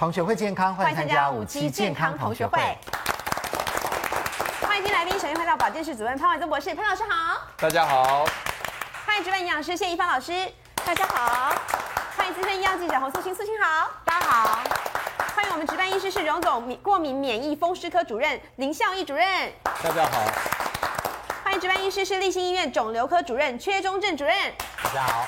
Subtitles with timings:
[0.00, 2.58] 同学会健康，欢迎参加五期健康同学会。
[4.62, 7.42] 欢迎新来宾，首先欢迎到保健室主任潘伟宗博士，潘老师好。
[7.58, 8.26] 大家好。
[9.04, 10.32] 欢迎值班营养师谢一芳老师，
[10.86, 11.54] 大家好。
[12.16, 14.60] 欢迎资深医药记者洪素卿，素卿好，大家好。
[15.36, 20.22] 欢迎我们值班医师是荣总过敏免疫风湿科主任林孝义主任，大家好。
[21.44, 24.34] 欢迎值班医师是立新医院肿瘤科主任阙中正主任，
[24.82, 25.26] 大家好。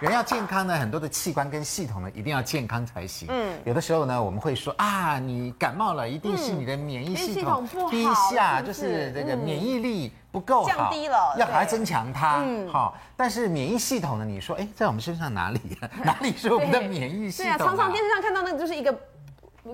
[0.00, 3.28] 人要健康呢，很多的器官跟系统呢，一定要健康才行。
[3.30, 12.42] 嗯，有的时候呢，我们会说啊，你感冒了，一定是你的免疫系统低下，就是这个免疫力不够好，降低了，要还增强它。
[12.44, 15.60] 嗯，好，但是免疫系统呢，你说，哎，在我们身上哪里？
[16.04, 17.52] 哪里是我们的免疫系统？
[17.52, 18.94] 对啊，常常电视上看到那个就是一个。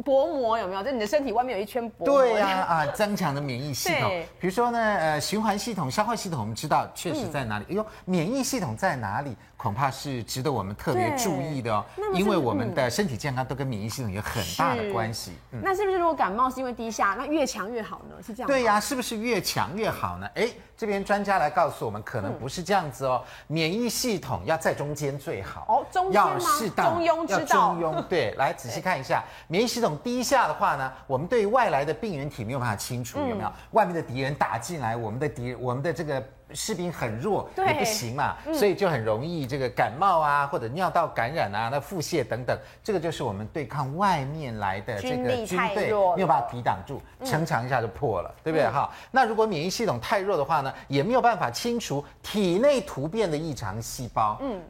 [0.04, 0.84] 薄膜有没有？
[0.84, 2.22] 就你的身体外面有一圈薄膜。
[2.22, 4.08] 对呀， 啊，增强的免疫系统。
[4.38, 7.64] 比如说呢，呃，循环系统、消化系统，我们知道确实在哪里。
[7.70, 9.36] 哎呦，免疫系统在哪里？
[9.60, 11.84] 恐怕是值得我们特别注意的哦。
[12.14, 15.32] 因为我们的身体健康都跟免疫系统有很大的关系。
[15.50, 18.14] 那是不是如果感冒是因为低下，那越强越好呢？
[18.24, 18.46] 是这样？
[18.46, 20.26] 对呀，是不是越强越好呢？
[20.36, 23.22] 哎，这边专家来告诉我们，可能不是这样子哦。
[23.48, 25.66] 免疫系统要在中间最好。
[25.68, 26.30] 哦，中间吗？
[26.32, 27.74] 要适当，中庸之道。
[27.74, 29.80] 中庸， 对，来仔细看一下免疫系。
[29.80, 33.50] 统低下的话呢，我们对外来的病原体没有办法清除，有没有？
[33.70, 36.22] 外面的敌人打进来，我们的敌，我们的这个
[36.54, 48.68] 士兵很弱，也不行嘛，所以就很容易这个感冒啊，或者尿道感染啊，那腹泻等等，这个就是我们对抗外面来的这个军队没有办法抵挡住，城墙一下就破了，对不对？
[48.68, 54.60] 哈，那如果免疫系统太弱的话呢，也没有办法清除体内突变的异常细胞，嗯。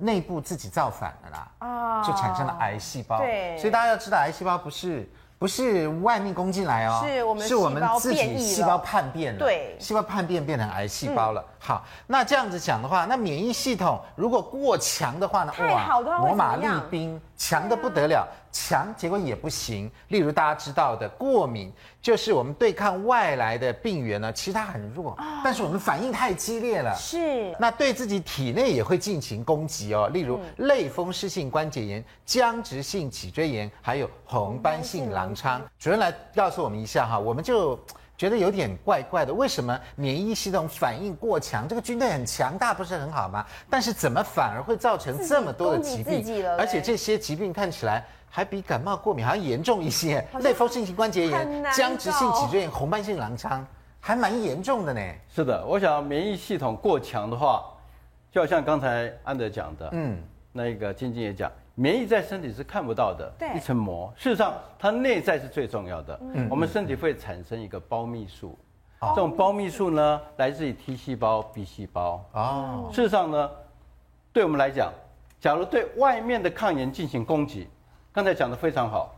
[0.00, 3.18] 内部自己造反了啦，啊，就产生了癌细胞。
[3.18, 5.04] 对，所以大家要知道，癌细胞不是
[5.38, 11.44] 不是外面攻进来哦，是我们是我们自己细胞叛变了，对，细胞叛变变成癌细胞了。
[11.60, 15.52] 好，那这样子讲的话，那免疫系统如果过强的话呢？
[15.56, 18.26] 太好的话，罗马利兵强的不得了，
[18.60, 19.90] 强结果也不行。
[20.08, 27.54] 例如大家知道的过敏，就是我们对抗外来的病原呢，其实它很弱，但是我们反应太激烈了，是。
[27.60, 30.08] 那对自己体内也会进行攻击哦。
[30.12, 35.62] 例如类风湿性关节炎、僵直性脊椎炎，还有红斑性狼疮。
[35.78, 37.78] 主任来告诉我们一下哈，我们就。
[38.18, 41.68] 觉得有点怪怪的，为什么免疫系统反应过强？
[41.68, 43.46] 这个军队很强大，不是很好吗？
[43.70, 46.44] 但是怎么反而会造成这么多的疾病？
[46.58, 50.26] 而且这些疾病看起来还比感冒、过敏还要严重一些。
[50.40, 53.66] 类风湿性关节炎、僵直性脊椎炎、红斑性狼疮，
[54.00, 55.00] 还蛮严重的呢。
[55.28, 57.64] 是的，我想免疫系统过强的话，
[58.30, 60.22] 就好像刚才安德讲的，嗯，
[60.52, 61.50] 那个晶晶也讲。
[61.74, 64.12] 免疫在身体是看不到的，对一层膜。
[64.16, 66.20] 事实上，它内在是最重要的。
[66.34, 68.58] 嗯，我们身体会产生一个胞泌素，
[69.00, 72.24] 嗯、这种胞泌素呢，来自于 T 细胞、B 细胞。
[72.32, 73.50] 哦，事实上呢，
[74.32, 74.92] 对我们来讲，
[75.40, 77.68] 假如对外面的抗原进行攻击，
[78.12, 79.14] 刚才讲的非常好，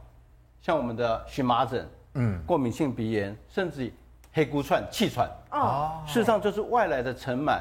[0.61, 3.93] 像我们的荨麻疹、嗯，过敏性鼻炎，甚至
[4.33, 5.31] 黑姑串、气喘。
[5.51, 7.61] 哦，事实上就是外来的尘螨。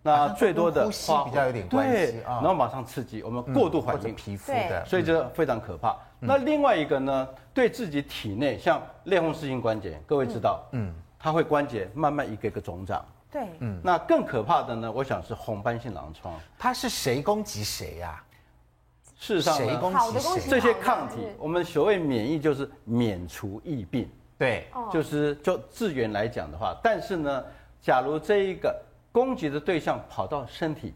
[0.00, 5.96] 那最多的呼吸比较有点关系，啊，然后马上刺激我们过度反应皮肤的，所以这非常可怕。
[6.20, 13.80] 那另外一个呢，对自己体内像类风湿性关节，各位知道，嗯，它会关节慢慢一个一个肿胀，对，嗯。
[13.82, 18.22] 那更可怕的呢，我想是红斑性狼疮，它是谁攻击谁呀？
[19.18, 20.40] 事实上，谁攻击谁？
[20.48, 24.08] 这些抗体，我们所谓免疫就是免除疫病，
[24.38, 27.44] 对，就是就自源来讲的话，但是呢，
[27.82, 28.74] 假如这一个。
[29.10, 30.94] 攻击的对象跑到身体，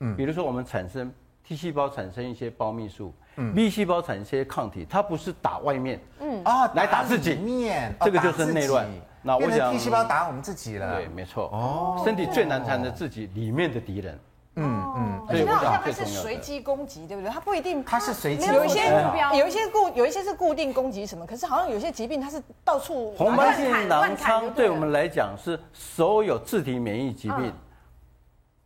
[0.00, 1.10] 嗯，比如说我们产生
[1.46, 6.42] T 细胞产生一些胞泌素，嗯，B 细胞产生一些抗体，它不是打外面，嗯。
[6.44, 7.36] 啊，来打自己。
[7.36, 8.86] 面，这个就是内乱。
[9.22, 11.44] 那我想 T 细胞打我们自己了，对，没错。
[11.52, 14.18] 哦，身体最难缠的自己里面的敌人，
[14.56, 17.30] 嗯嗯，而且它好像还是随机攻击，对不对？
[17.30, 23.12] 它不一定，它是随机，有一些目标，有一些固，有一些是固定攻击什么，可是好像有些疾病它是到处。
[23.12, 27.52] 红斑性狼疮对我们来讲是所有自体免疫疾病。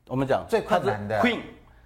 [0.09, 1.41] 我们讲最困难的 Queen，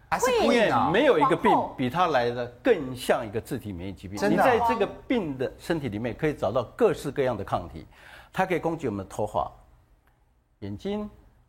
[0.08, 4.16] 还是 Queen 没有一个病比它来的更像一个自体免疫疾病。
[4.30, 7.86] 你在这个病的身体里面可以找到各式各样的抗体，
[8.32, 9.50] 它可以攻击我们的头发、
[10.58, 11.08] 眼睛、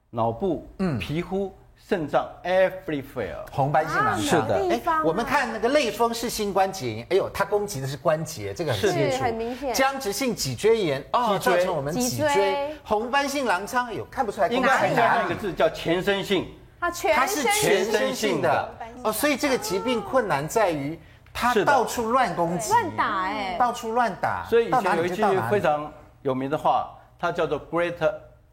[0.09, 1.53] 脑部、嗯、皮肤、
[1.88, 3.36] 肾脏，everywhere。
[3.51, 4.68] 红斑性狼疮是的。
[4.69, 9.74] 哎，我们看那个类风湿性关节炎，哎呦，它攻击的是关节，这个很清楚，很明显。
[9.74, 12.75] 僵直性脊椎炎，哦，造成我们脊椎。
[12.83, 14.48] 红斑性狼疮，哎呦，看不出来。
[14.48, 15.25] 应该很难。
[15.25, 16.48] 一个字叫全身性。
[16.80, 18.74] 它全它是全身性的
[19.04, 21.00] 哦，所以这个疾病困难在于
[21.31, 24.45] 它到处乱攻击、乱打哎，到处乱打。
[24.50, 25.92] 所以以前有一句非常
[26.24, 26.89] 有名的话，
[27.19, 27.94] 它叫做 “Great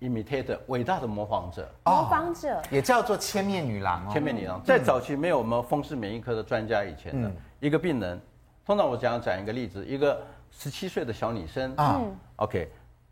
[0.01, 1.69] Imitator”，伟大的模仿者。
[1.85, 2.63] 模仿者。
[2.71, 4.11] 也叫做千面女郎哦。
[4.13, 4.63] 千面女郎。
[4.65, 7.31] 在早期没有我们风湿免疫科的专家以前的
[7.61, 8.21] 一个病人，
[8.65, 11.75] 通常我讲讲一个例子，一个十七岁的小女生。
[11.77, 12.01] 啊
[12.37, 12.71] ，OK，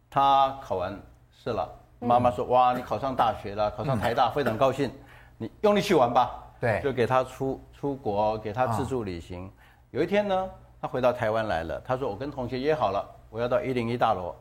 [0.09, 0.97] 她考完
[1.31, 1.69] 试了，
[1.99, 4.91] 妈妈说哇，你考上大学了，考上台大，非常高兴，
[5.39, 9.51] 你用力去玩吧，对，就给她出出国，给她自助旅行。
[9.91, 10.49] 有一天呢，
[10.81, 14.35] 她回到台湾来了，她说我跟同学约好了，我要到一零一大楼，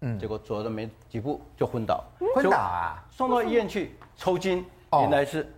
[0.00, 2.04] 嗯，结果走了没几步就昏倒，
[2.34, 5.50] 昏倒啊，送到医院去抽筋，原来是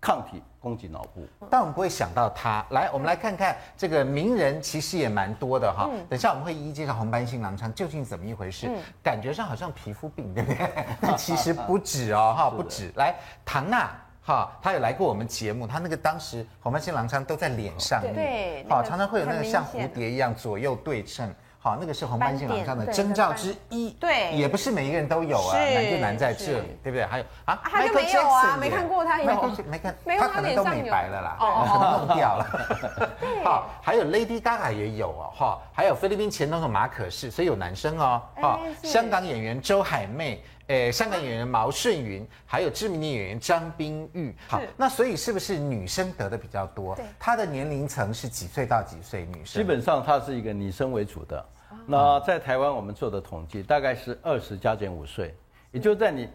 [0.00, 0.42] 抗体。
[0.58, 2.66] 攻击脑部，但我们不会想到他。
[2.70, 5.88] 来，我们来看看这个名人，其实也蛮多的哈。
[6.10, 8.68] 等下我们会一一介绍红斑性狼疮究竟怎么一回事。
[9.00, 10.58] 感觉上好像皮肤病，对不对？
[11.00, 12.90] 但其实不止哦，哈，不止。
[12.96, 13.92] 来，唐娜
[14.24, 21.32] 哈，他有来过我们节目，他那个当时红斑性狼疮都在脸上面，对，好，常常会有那个像蝴蝶一样左右对称。
[21.66, 27.04] 好，那个是红斑性狼疮的征兆之一，对，也不是每一个人都有啊，难就难在这里，对不对？
[27.04, 29.24] 还有啊，他就没有啊，没看过他有，
[29.68, 33.10] 没看，他可能都美白了啦， 可能弄掉了。
[33.42, 44.32] 好，还有 Lady Gaga 也有哦，哈，还有菲律宾前总统马可仕，所以有男生哦，哈，香港演员周海媚，诶，香港演员毛舜筠，还有知名的演员张冰玉。
[44.46, 46.94] 好，那所以是不是女生得的比较多？
[46.94, 49.26] 对，她的年龄层是几岁到几岁？
[49.26, 51.44] 女生基本上她是一个女生为主的。
[51.84, 55.34] 那在台湾，我们做的统计大概是二十加减五岁，
[55.72, 56.28] 也就在你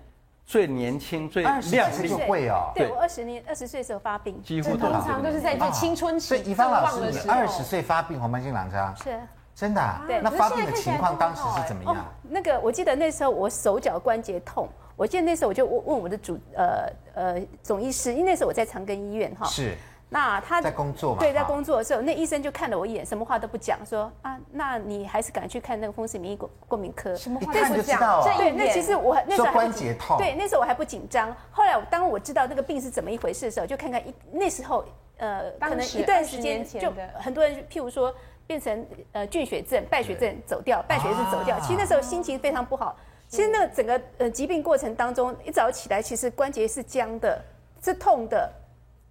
[0.45, 1.59] 最年轻、最亮
[2.01, 2.71] 丽就会啊。
[2.75, 6.27] 对，我二十年二十岁时候发病，几乎通常都是在最青春期。
[6.27, 9.19] 所以怡芳老师，你二十岁发病红斑性狼疮是
[9.55, 10.01] 真的？
[10.07, 10.21] 对。
[10.21, 12.05] 那发病的情况当时是怎么样？
[12.23, 19.45] 那个我记得那时候我手脚关节痛，我记得那时候我就问问我的主呃呃总医师，因为那时候我在长庚医院哈。
[19.45, 19.75] 是。
[20.13, 21.21] 那他在工作嘛？
[21.21, 27.15] 对，在工作的时候，那医生就看了我一眼，什么话都不讲，说啊，那你还是赶去看那个风湿免疫过过敏科。
[27.15, 28.21] 什么话都不讲？
[28.37, 30.17] 对，那其实我那时候关节痛。
[30.17, 31.33] 对，那时候我还不紧张。
[31.49, 34.83] 后来当我知道那个病是怎么一回事的时候，就看看一那时候
[35.15, 38.13] 呃，可能一段时间就很多人，譬如说
[38.45, 41.57] 变成呃菌血症、败血症走掉，败血症走掉。
[41.61, 42.97] 其实那时候心情非常不好。
[43.29, 47.41] 其实那个整个呃疾病过程当中，一早起来其实关节是僵的，
[47.81, 48.51] 是痛的。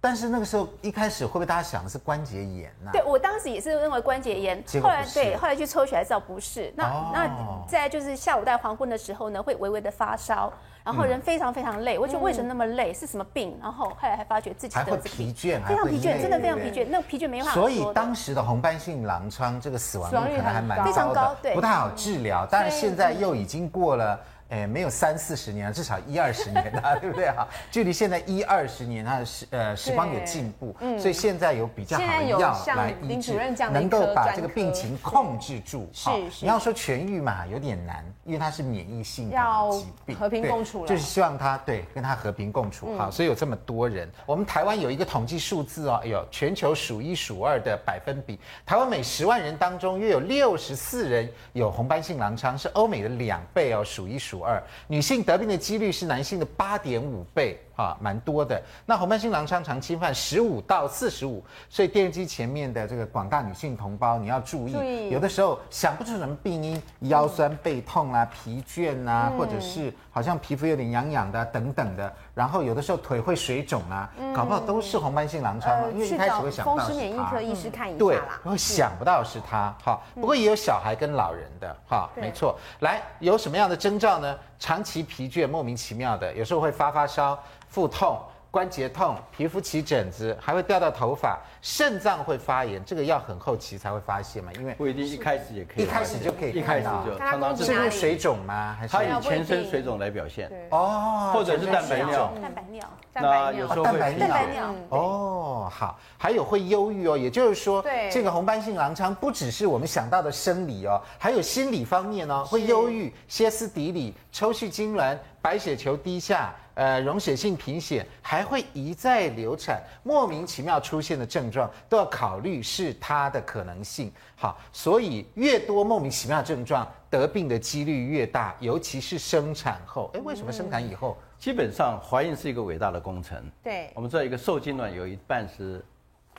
[0.03, 2.89] 但是那个时候一开始会不会大家想的是关节炎呢？
[2.91, 6.73] 对，我当时也是认为关节炎，后来对，后来去抽血才知道不是。
[6.75, 10.51] 那那再就是下午在黄昏的时候呢，会微微的发烧，
[10.83, 11.99] 然后人非常非常累。
[11.99, 12.91] 我就为什么那么累？
[12.91, 13.55] 是什么病？
[13.61, 16.87] 然后后来还发觉自己还会疲倦，非常疲倦，真的非常疲倦。
[16.89, 17.53] 那疲倦没办法。
[17.53, 22.47] 所以当时的红斑性狼疮这个死亡率可能还蛮高的，非常高，对，不太好治疗。
[22.49, 24.19] 但是现在又已经过了。
[24.51, 27.47] 哎，没有三四十年，至少一二十年了， 对不对哈？
[27.71, 33.33] 距离现在一二十年，它的时呃时光有进步，嗯，所以现在有比较好的药来医治，
[33.71, 35.89] 能够把这个病情控制住。
[35.93, 36.09] 是，
[36.41, 39.37] 你要说痊愈嘛，有点难，因为它是免疫性的
[39.71, 43.09] 疾病，和平共处，就是希望它对跟它和平共处哈。
[43.09, 54.40] 所以有这么多人，我们台湾有一个统计数字哦，哎呦，全球数一数二的百分比，台湾每十万人当中约有六十四人有红斑性狼疮，是欧美的两倍哦，数一数。
[54.41, 57.59] 二女性得病的几率是男性的八点五倍。
[57.75, 58.61] 啊，蛮多的。
[58.85, 72.13] 那红斑性狼疮常侵犯十五到四十五，所以电视机前面的这个广大女性同胞，你要注意，有的时候想不出什么病因，腰酸背痛啊、疲倦啊，嗯、或者是好像皮肤有点痒痒的、啊、等等的。
[72.33, 79.75] 然后有的时候腿会水肿啊，嗯、搞不好都是红斑性狼疮、呃、因为一开始会想到是免疫科医师看一下对，会想不到是他。
[79.83, 82.57] 哈，不过也有小孩跟老人的，哈，没错。
[82.79, 84.37] 来，有什么样的征兆呢？
[84.61, 87.37] 长期疲倦，莫名其妙的，有时候会发发烧。
[87.67, 88.21] 腹痛、
[88.51, 94.51] 关节痛、皮肤起疹子，还会掉到头发，肾脏会发炎，这个要很后期才会发现嘛？
[94.59, 98.75] 因为不一定一开始也可以，一开始就可以，一开始就常常是因为水肿吗？
[98.77, 100.51] 还是它以全身水肿来表现？
[100.69, 104.75] 哦，或者是蛋白尿，蛋白尿，那有时候会蛋白尿。
[104.89, 107.81] 哦，好，还有会忧郁哦，也就是说，
[108.11, 116.53] 这个红斑性狼疮不只是我们想到的生理哦，还有心理方面哦，会忧郁、歇斯底里、抽搐痉挛、白血球低下。
[116.81, 124.11] 呃，溶血性贫血还会一再流产，莫名其妙出现的症状都要考虑是它的可能性。
[124.35, 130.09] 好，所以越多莫名其妙症状，得病的几率越大，尤其是生产后。
[130.15, 131.15] 哎，为什么生产以后？
[131.37, 133.39] 基本上怀孕是一个伟大的工程。
[133.61, 135.85] 对，我们知道一个受精卵有一半是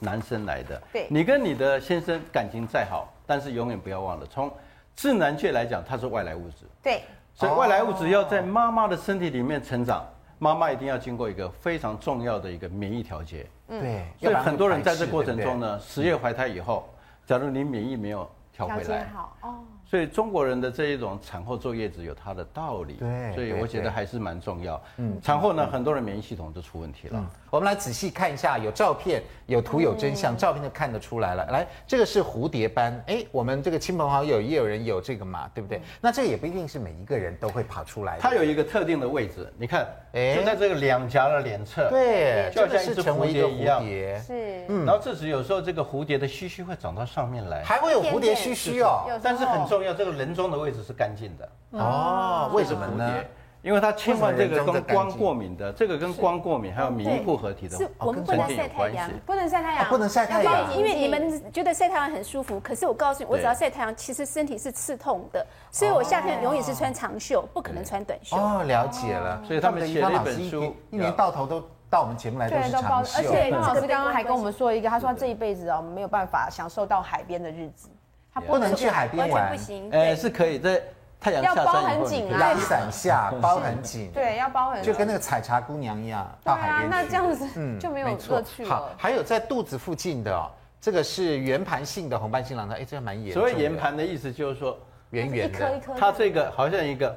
[0.01, 0.83] 男生来的。
[0.93, 4.53] 对，你跟你的先生感情再好，但是永远不要忘了，从
[4.97, 6.67] 自然界来讲，它是外来物质。
[6.83, 10.05] 对，所以外来物质要在妈妈的身体里面成长。
[10.43, 16.89] 妈妈一定要经过一个非常重要的一个免疫调节，对，所以很多人在这过程中呢，十月怀胎以后，
[17.25, 19.09] 假如你免疫没有调回来。
[19.15, 19.61] 好哦。
[19.87, 22.95] 所以中国人的这一种产后坐月子有它的道理。
[22.95, 23.33] 对。
[23.37, 24.83] 所以我觉得还是蛮重要。
[24.97, 25.17] 嗯。
[25.23, 27.25] 产后呢，很多人免疫系统就出问题了。
[27.53, 31.45] 我们来仔细看一下，有照片、有图、有真相，照片就看得出来了。
[31.51, 35.83] 来，这个是蝴蝶斑，哎，我们这个亲朋好友也有人有这个嘛，对不对？
[36.01, 38.17] 那这个也不一定是每一个人都会跑出来。
[38.19, 41.91] 它有一个特定的位置，你看，哎，就在这个两颊的脸侧。
[41.91, 43.85] 对，就像一只蝴蝶一样。
[44.19, 44.65] 是。
[44.71, 44.87] 嗯。
[44.87, 49.03] 然后这时有时候这个蝴蝶的须须会长到上面来，还会有蝴蝶须须哦。
[49.23, 51.47] 但是很重要，这个人中的位置是干净的。
[51.73, 53.15] 哦，为什么呢？
[53.63, 60.77] 因为它千万这个跟光过敏的，这个跟光过敏还有免疫不合体的，是我们不能晒太阳，不能晒太阳，不能晒太阳。
[60.77, 68.37] 因为你们觉得晒太阳很舒服，可是我告诉你，我只要晒太阳，其实身体是刺痛的，所以我夏天永远是穿长袖，不可能穿短袖。
[68.37, 69.41] 哦，了解了。
[69.47, 73.19] 所以他们写了一本书，一年到头都到我们节目来都是长袖。
[73.19, 77.89] 而且方老师刚刚还跟我们说一个，他说他这一辈子哦没有办法享受到海边的日子，
[78.35, 79.89] 他不能去海边玩，不行。
[79.93, 80.83] 哎，是可以在。
[81.23, 86.89] 太阳要包很紧啊，阳伞下 包很紧，对，要包很紧，就跟那个采茶姑娘一样，到海边去。
[86.89, 88.69] 那这样子，嗯，就没有乐趣了。
[88.69, 90.51] 好，还有在肚子附近的，哦
[90.81, 93.41] 这个是圆盘性的红斑性狼疮，哎，这个蛮严重。
[93.41, 94.77] 所谓圆盘的意思就是说
[95.11, 95.95] 圆圆的，一颗一颗。
[95.97, 97.17] 它这个好像一个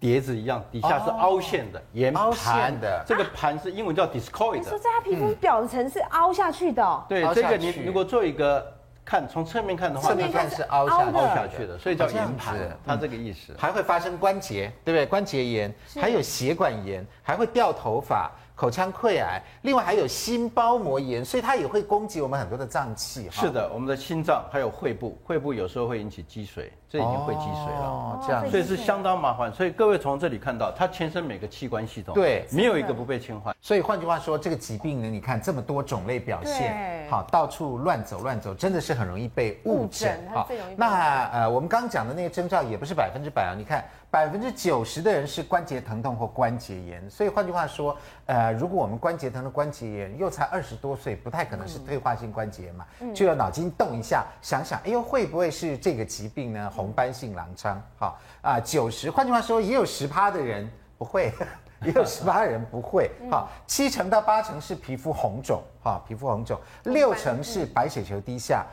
[0.00, 3.04] 碟子一样，底下是凹陷的圆盘的。
[3.06, 4.64] 这个盘是英文叫 discoid。
[4.64, 7.04] 说在它皮肤表层是凹下去的。
[7.08, 8.74] 对，这个你如果做一个。
[9.06, 13.54] 看从侧面看的话，侧面看是凹下凹下去的，所以叫圆盘，它这个意思。
[13.56, 15.06] 还会发生关节，对不对？
[15.06, 18.30] 关节炎，还有血管炎，还会掉头发。
[18.56, 23.28] 口腔溃癌，另外还有心包膜炎，所以它也会攻击我们很多的脏器。
[23.30, 27.82] 是的，我们的心脏还有肺部，肺部有时候会引起积水，这已经会积水了。
[27.82, 29.52] 哦，这样，所以是相当麻烦。
[29.52, 33.54] 所以各位从这里看到，它全身每个器官系统对，没有一个不被侵犯。
[33.60, 40.18] 所以换句话说，这个疾病呢，你看这么多种类表现，好，到处乱走乱走，真的是很容易被误诊。
[40.32, 40.48] 好，
[40.78, 43.84] 那呃，我们刚讲的那个征兆也不是百分之百啊，你看。
[44.16, 47.94] 百分之九十的人是关节疼痛或关节炎，所以换句话说，
[48.24, 56.72] 呃，如果我们关节疼的关节炎又才二十多岁，不太可能是退化性关节炎嘛，嗯、就要脑筋动一下，想想，哎呦，会不会是这个疾病呢？
[56.74, 61.30] 红斑性狼疮，好啊，九十，换句话说，也有十趴的人不会，
[61.84, 68.64] 也有十趴的人不会，好，七成到八成是皮肤红肿，哈，皮肤红肿，六成是白血球低下。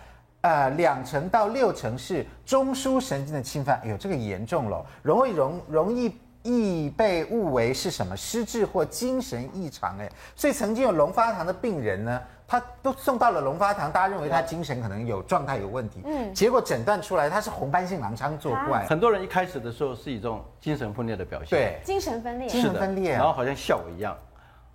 [0.43, 18.85] 呃，两成到六成是中枢神经的侵犯，哎呦，这个严重了，容易容容易易被误为是什么失智或精神异常，哎，所以曾经有龙发堂的病人呢，他都送到了龙发堂，大家认为他精神可能有状态有问题，嗯，结果诊断出来他是红斑性狼疮作怪。
[18.85, 24.13] 很多人一开始的时候是一种精神分裂的表现，对，精神分裂，精神分裂，然后好像笑我一样。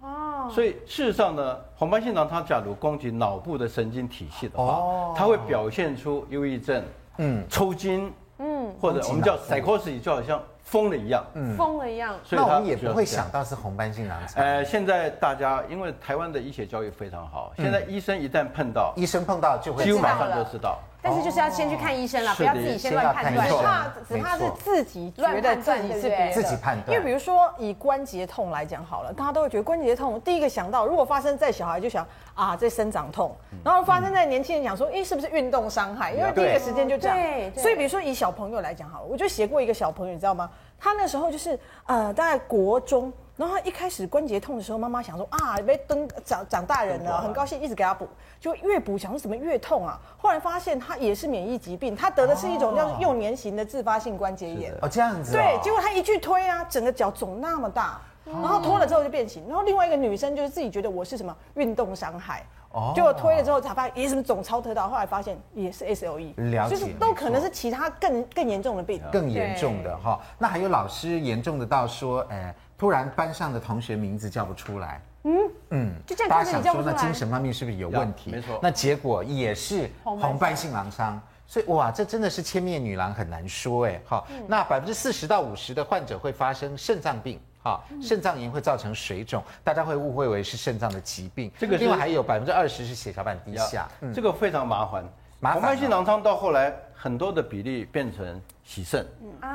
[0.00, 6.82] 哦，所以事实上呢，红斑性狼它假如攻击脑部的神经体系的话，哦，它会表现出忧郁症，
[7.16, 10.40] 嗯，抽筋，嗯，或者我们叫 psychosis，就好像
[10.70, 12.14] 疯了一样，嗯，疯了一样。
[12.22, 14.44] 所以我们也不会想到是红斑性狼疮。
[14.44, 20.78] 呃，现在大家因为台湾的医学教育非常好，现在医生一旦碰到，医生碰到就会几乎马上就知道。
[21.00, 26.88] 但是就是要先去看医生了，不要自己先乱判断，只怕只怕是自己觉得自己自己判断。
[26.88, 33.34] 因为比如说以关节痛来讲好了，大家都会觉得关节痛，第一个想到如果发生在小孩，就想啊这生长痛，
[33.64, 36.12] 然后发生在年轻人，想说哎是不是运动伤害？
[36.12, 37.16] 因为第一个时间就这样。
[37.54, 40.50] 所以比如说以小朋友来讲好了，我就写过一个小朋友，你知道吗？
[40.78, 43.12] 他那时候就是呃大概国中。
[43.36, 48.08] 然后他一开始关节痛的时候，妈妈想说啊，被登长长大人了，很高兴，一直给他补，
[48.40, 49.96] 就越补想说怎么越痛啊。
[50.16, 54.74] 后来发现他也是免疫疾病，他得的是一种叫做幼年型的自发性关节炎。
[54.82, 55.30] 哦，这样子。
[55.30, 59.46] 对，结果他一去推啊，整个脚肿那么大，然后脱了之后就变形。
[59.46, 62.44] 然后另外一个女生就是自己觉得我是什么运动伤害，
[62.78, 70.20] 哦，结果推了之后才发现也什么总超特大，后来发现也是 SLE，了解，就是都可能是其他更更严重的病，更严重的哈。
[70.38, 72.54] 那还有老师严重的到说，哎。
[72.78, 75.36] 突然班上的同学名字叫不出来，嗯？
[75.70, 78.30] 嗯，就这样，大家想说那精神方面是不是有问题？
[78.30, 84.00] 没错，那结果也是红斑性狼疮，所以哇，这真的是千面女郎很难说哎。
[84.04, 91.52] 好，那百分之四十到五十的患者会发生肾脏病，好，肾脏炎会造成水肿，大家会误会为是肾脏的疾病。
[91.58, 95.04] 这个另外还有百分之二十是血小板低下，这个非常麻烦。
[95.42, 99.06] 红斑性狼疮到后来很多的比例变成洗肾，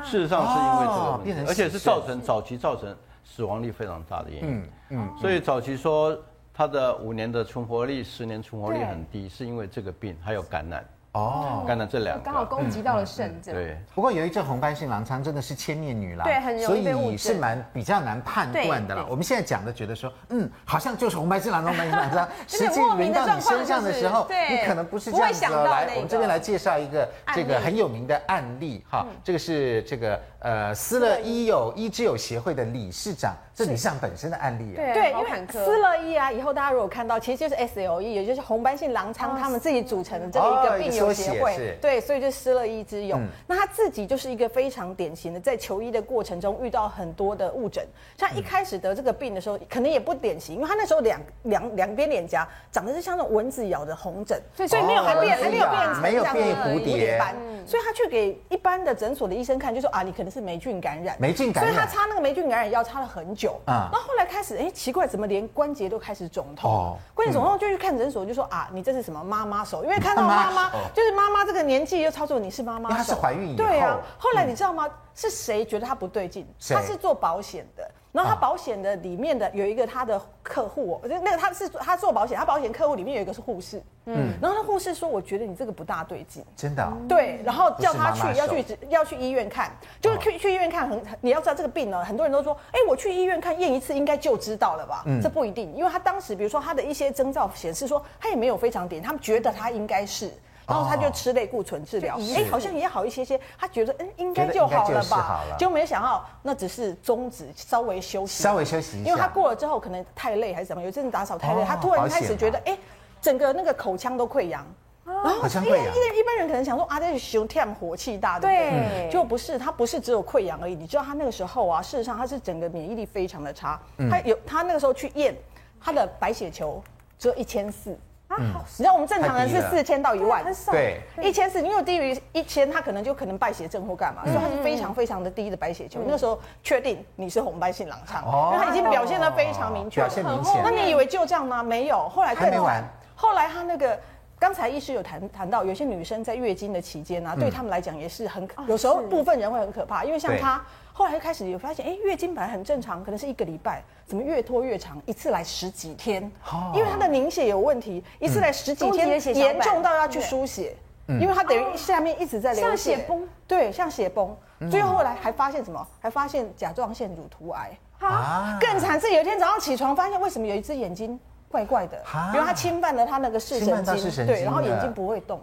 [0.04, 2.94] 事实上是因为这个变成，而且是造成早期造成。
[3.26, 6.16] 死亡率非常大的原因，嗯嗯，所以早期说
[6.52, 13.78] 它的五年的存活率、十年存活率很低，是因为这个病还有感染，哦，肝胆这两个刚好攻击到了肾，对。
[13.94, 19.06] 不过有一阵红斑性狼疮真的是千面女郎，对，很容易被误诊，所以是蛮比较难判断的啦。
[19.08, 25.44] 我们现在讲的觉得说，嗯，好像就是红斑性狼疮，红斑性狼疮， 实际临到你身上的时候，你可能不是这样子。
[25.44, 33.34] 来，我们这边来介绍一个这个很有名的案例哈，这个是这个呃斯乐医友医之友协会的理事长。
[33.56, 43.16] 这理事长本身的案例啊，对，因为斯乐医啊，以后大家如果看到，其实就是 SLE，也就是红斑性狼疮，他们自己组成的这个一个病友协会，对，所以就斯乐医之友。
[43.46, 47.86] 那他自己就是一个非常典型的，在求医的过程中遇到很多的误诊，
[48.18, 63.60] 像一开始得这个病的时候，可能也不典型，因为他那时候两两两边脸颊长得是像那种蚊子咬的红疹，所以所以没有还变还没有变成没有变蝴蝶斑，所以他去给一般的诊所的医生看，就说啊，你可能是霉菌感染，霉菌感染，所以他擦那个霉菌感染药擦了很久。
[63.66, 66.68] 啊，那后来开始，哎，奇怪，怎么连关节都开始肿痛？
[66.68, 69.84] 哦，关节肿痛就去看诊所，就说啊，你这是什么妈妈手？
[69.84, 72.96] 因为看到妈妈，就是妈妈这个年纪又操作，你是妈妈手。
[72.96, 73.56] 她是怀孕以后。
[73.56, 74.88] 对啊，后来你知道吗？
[75.14, 76.44] 是谁觉得她不对劲？
[76.68, 77.88] 她是做保险的。
[78.14, 100.30] 然后他保险的里面的有一个他的客户，就那个他是他做保险，他保险客户里面有一个是护士，嗯，然后那护士说，我觉得你这个不大对劲，真的，对，然后叫他去要去要去医院看，就是去去医院看很，你要知道这个病呢，很多人都说，哎，我去医院看验一次应该就知道了吧，这不一定，因为他当时比如说他的一些征兆显示说他也没有非常点，他们觉得他应该是。
[100.66, 103.38] 然后他就吃类固醇治疗，哎，好像也好一些些。
[103.58, 105.42] 他觉得，嗯，应该就好了吧？
[105.58, 109.08] 就没想到，那只是中止，稍微休息，稍微休息一下。
[109.08, 112.78] 因为他过了之后，可能太累还是怎么，有阵子打扫太累，他突然开始觉得，哎，
[113.20, 114.66] 整个那个口腔都溃疡。
[115.06, 115.78] 然后，因为
[116.18, 119.10] 一般人可能想说，啊，这是胸跳火气大，对不对？
[119.12, 120.74] 就不是，他不是只有溃疡而已。
[120.74, 123.78] 你知道他那个时候啊，事实上他是整个免疫力非常的差。
[124.10, 125.36] 他有他那个时候去验
[125.78, 126.82] 他的白血球
[127.18, 127.94] 只有一千四。
[128.30, 136.00] 嗯，你知道我们正常人是四千到一万，对，一千四，因为低于一千，他可能就可能败血症或干嘛，所以他是非常非常的低的白血球。
[136.04, 140.60] 那个时候确定你是红斑性狼疮，因为他已经表现的非常明确，表现明显。
[140.64, 141.62] 那你以为就这样吗？
[141.62, 142.82] 没有，后来更完。
[143.14, 143.96] 后来他那个
[144.44, 150.62] 刚才医师有谈谈到，有些女生在月经的期间啊，对他们来讲也是很，有时候部分人会很可怕，因为像她。
[150.92, 155.00] 后来就开始有发现，哎，月经本来很正常，可能是一个礼拜，怎么越拖越长？
[155.06, 156.30] 一次来十几天，
[156.74, 160.76] 因为她的凝血有问题，一次来十几天，严重到要去输血，
[161.06, 164.36] 因为她等于下面一直在流血，像血崩，对，像血崩。
[164.70, 165.88] 最后后来还发现什么？
[166.00, 168.58] 还发现甲状腺乳突癌啊！
[168.60, 171.18] 更惨是有一天早上起床，发现为什么有一只眼睛
[171.54, 171.96] 怪怪的？
[172.32, 175.40] 比如他侵犯了他那个视神经，对，然后眼睛不会动。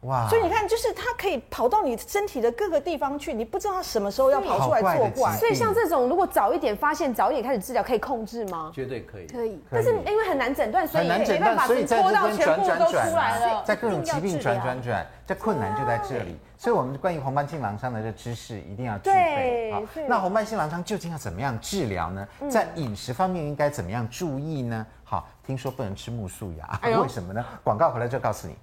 [0.00, 0.28] 哇！
[0.28, 5.34] 所以你看，就是它可以跑到你身体的各个地方去，你不知道它什么时候要跑出来作怪。
[5.38, 8.70] 所以像这种，如果早一点发现，早一点开始治疗，可以控制吗？
[8.74, 9.26] 绝对可以。
[9.26, 9.64] 可以。
[9.70, 16.38] 但是因为很难诊断，所以没办法拖到全部都出来了，在各种疾病转转转，这困难就在这里。
[16.58, 19.72] 所以，我们关于红斑性狼疮的这知识一定要具备。
[19.72, 22.28] 好，那红斑性狼疮究竟要怎么样治疗呢？
[22.50, 24.86] 在饮食方面应该怎么样注意呢？
[25.02, 27.44] 好，听说不能吃木素芽，为什么呢？
[27.62, 28.56] 广告回来就告诉你。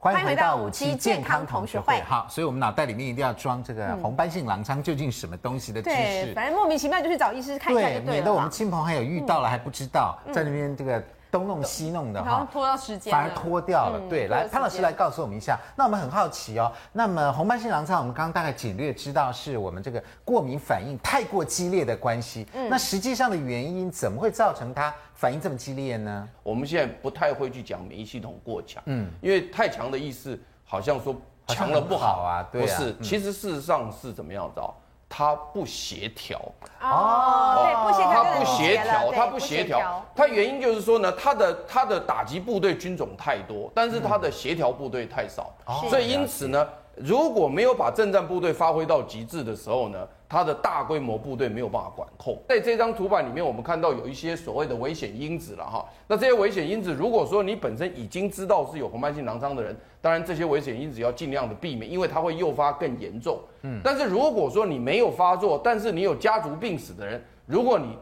[0.00, 2.00] 欢迎回到五期健康同学会。
[2.02, 5.96] 好，所以我们脑袋里面一定要装这个红斑性狼疮究竟什么东西的知识。
[5.96, 7.82] 对，反正莫名其妙就去找医师看一下。
[7.82, 14.00] 对，免得我们亲朋好友遇到了还不知道，在那边这个东弄西弄的哈，拖到时间，反而拖掉了。
[14.08, 15.58] 对，来潘老师来告诉我们一下。
[15.76, 22.46] 那我们很好奇哦，那么红斑性狼疮，我们刚刚大概简略知道是我们这个过敏反应太过激烈的关系。
[22.54, 24.92] 嗯，那实际上的原因怎么会造成它？
[25.14, 26.28] 反应这么激烈呢？
[26.44, 31.12] 我们现在不太会去讲免疫系统过强，嗯，因为太强的意思好像说
[31.48, 34.62] 强了不好啊，对啊，不是，其实事实上是怎么样的？
[35.08, 36.38] 它不协调。
[36.80, 45.52] 哦，对，不协调，它不协调，它不协调，它原因就是说呢，它的它的打击部队军种太多，但是它的协调部队太少，
[45.88, 46.68] 所以因此呢，
[47.02, 52.36] 如果没有把政战部队发挥到极致的时候呢，它的大规模部队没有办法管控。
[52.48, 55.84] 在这张图板里面，我们看到有一些所谓的危险因子了哈。
[56.06, 63.38] 那这些危险因子，如果说你本身已经知道是有红斑性狼疮的人，当然这些危险因子要尽量的避免，因为它会诱发更严重。
[63.62, 63.80] 嗯。
[63.82, 67.96] 但是如果说你没有发作，但是你有家族病史的人，如果你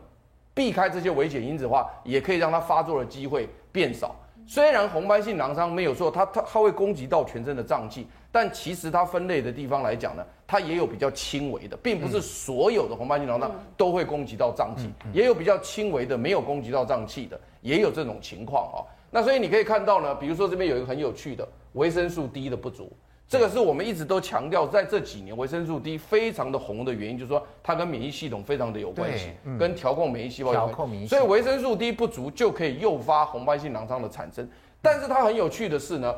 [0.55, 4.17] 避开这些危险因子的话，也可以让它发作的机会变少。
[4.49, 8.07] 虽然红斑性狼疮没有说它它它会攻击到全身的脏器。
[8.31, 18.85] 但其实它分类的地方来讲呢，它也有比较轻微的，并不是所有的红斑性狼疮都会攻击到脏器，也有比较轻微的没有攻击到脏器的，也有这种情况啊。
[19.11, 22.93] 那所以你可以看到呢，比如说这边有一个很有趣的维生素 D 的不足，
[23.27, 31.07] 这个是我们一直都强调，在这几年维生素 D 非常的红的原因，就是说它跟免疫系统非常的有关系，嗯、跟调控免疫细胞有关系。
[31.07, 34.47] 所以维生素 D 不足就可以诱发红斑性狼疮的产生。
[34.83, 36.15] 但是它很有趣的是呢，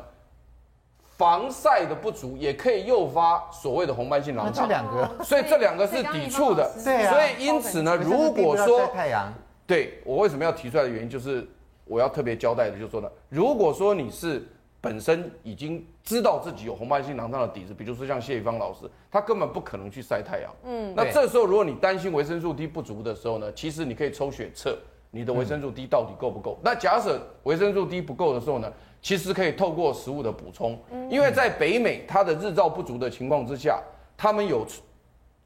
[1.19, 4.67] 防晒的不足也可以诱发所谓的红斑性狼疮。
[4.67, 6.71] 这两个，所以这两个是抵触的。
[6.83, 7.13] 对啊。
[7.13, 9.31] 所以因此呢，如果说太阳，
[9.67, 11.47] 对我为什么要提出来的原因，就是
[11.85, 14.43] 我要特别交代的，就是说呢，如果说你是。
[14.81, 20.49] 本身已经知道自己有红斑性狼疮的底子，比如说像谢宜芳老师，他根本不可能去晒太阳。
[20.63, 24.79] 嗯，那这时候如果你担心维生素 D 不足的时候呢，其实你可以抽血测
[25.11, 26.59] 你的维生素 D 到底够不够。
[26.59, 30.77] 嗯、那假设维生素 D 不够的时候呢，其实可以透过食物的补充，
[31.09, 33.81] 因为在北美它的日照不足的情况之下，
[34.17, 34.65] 他们有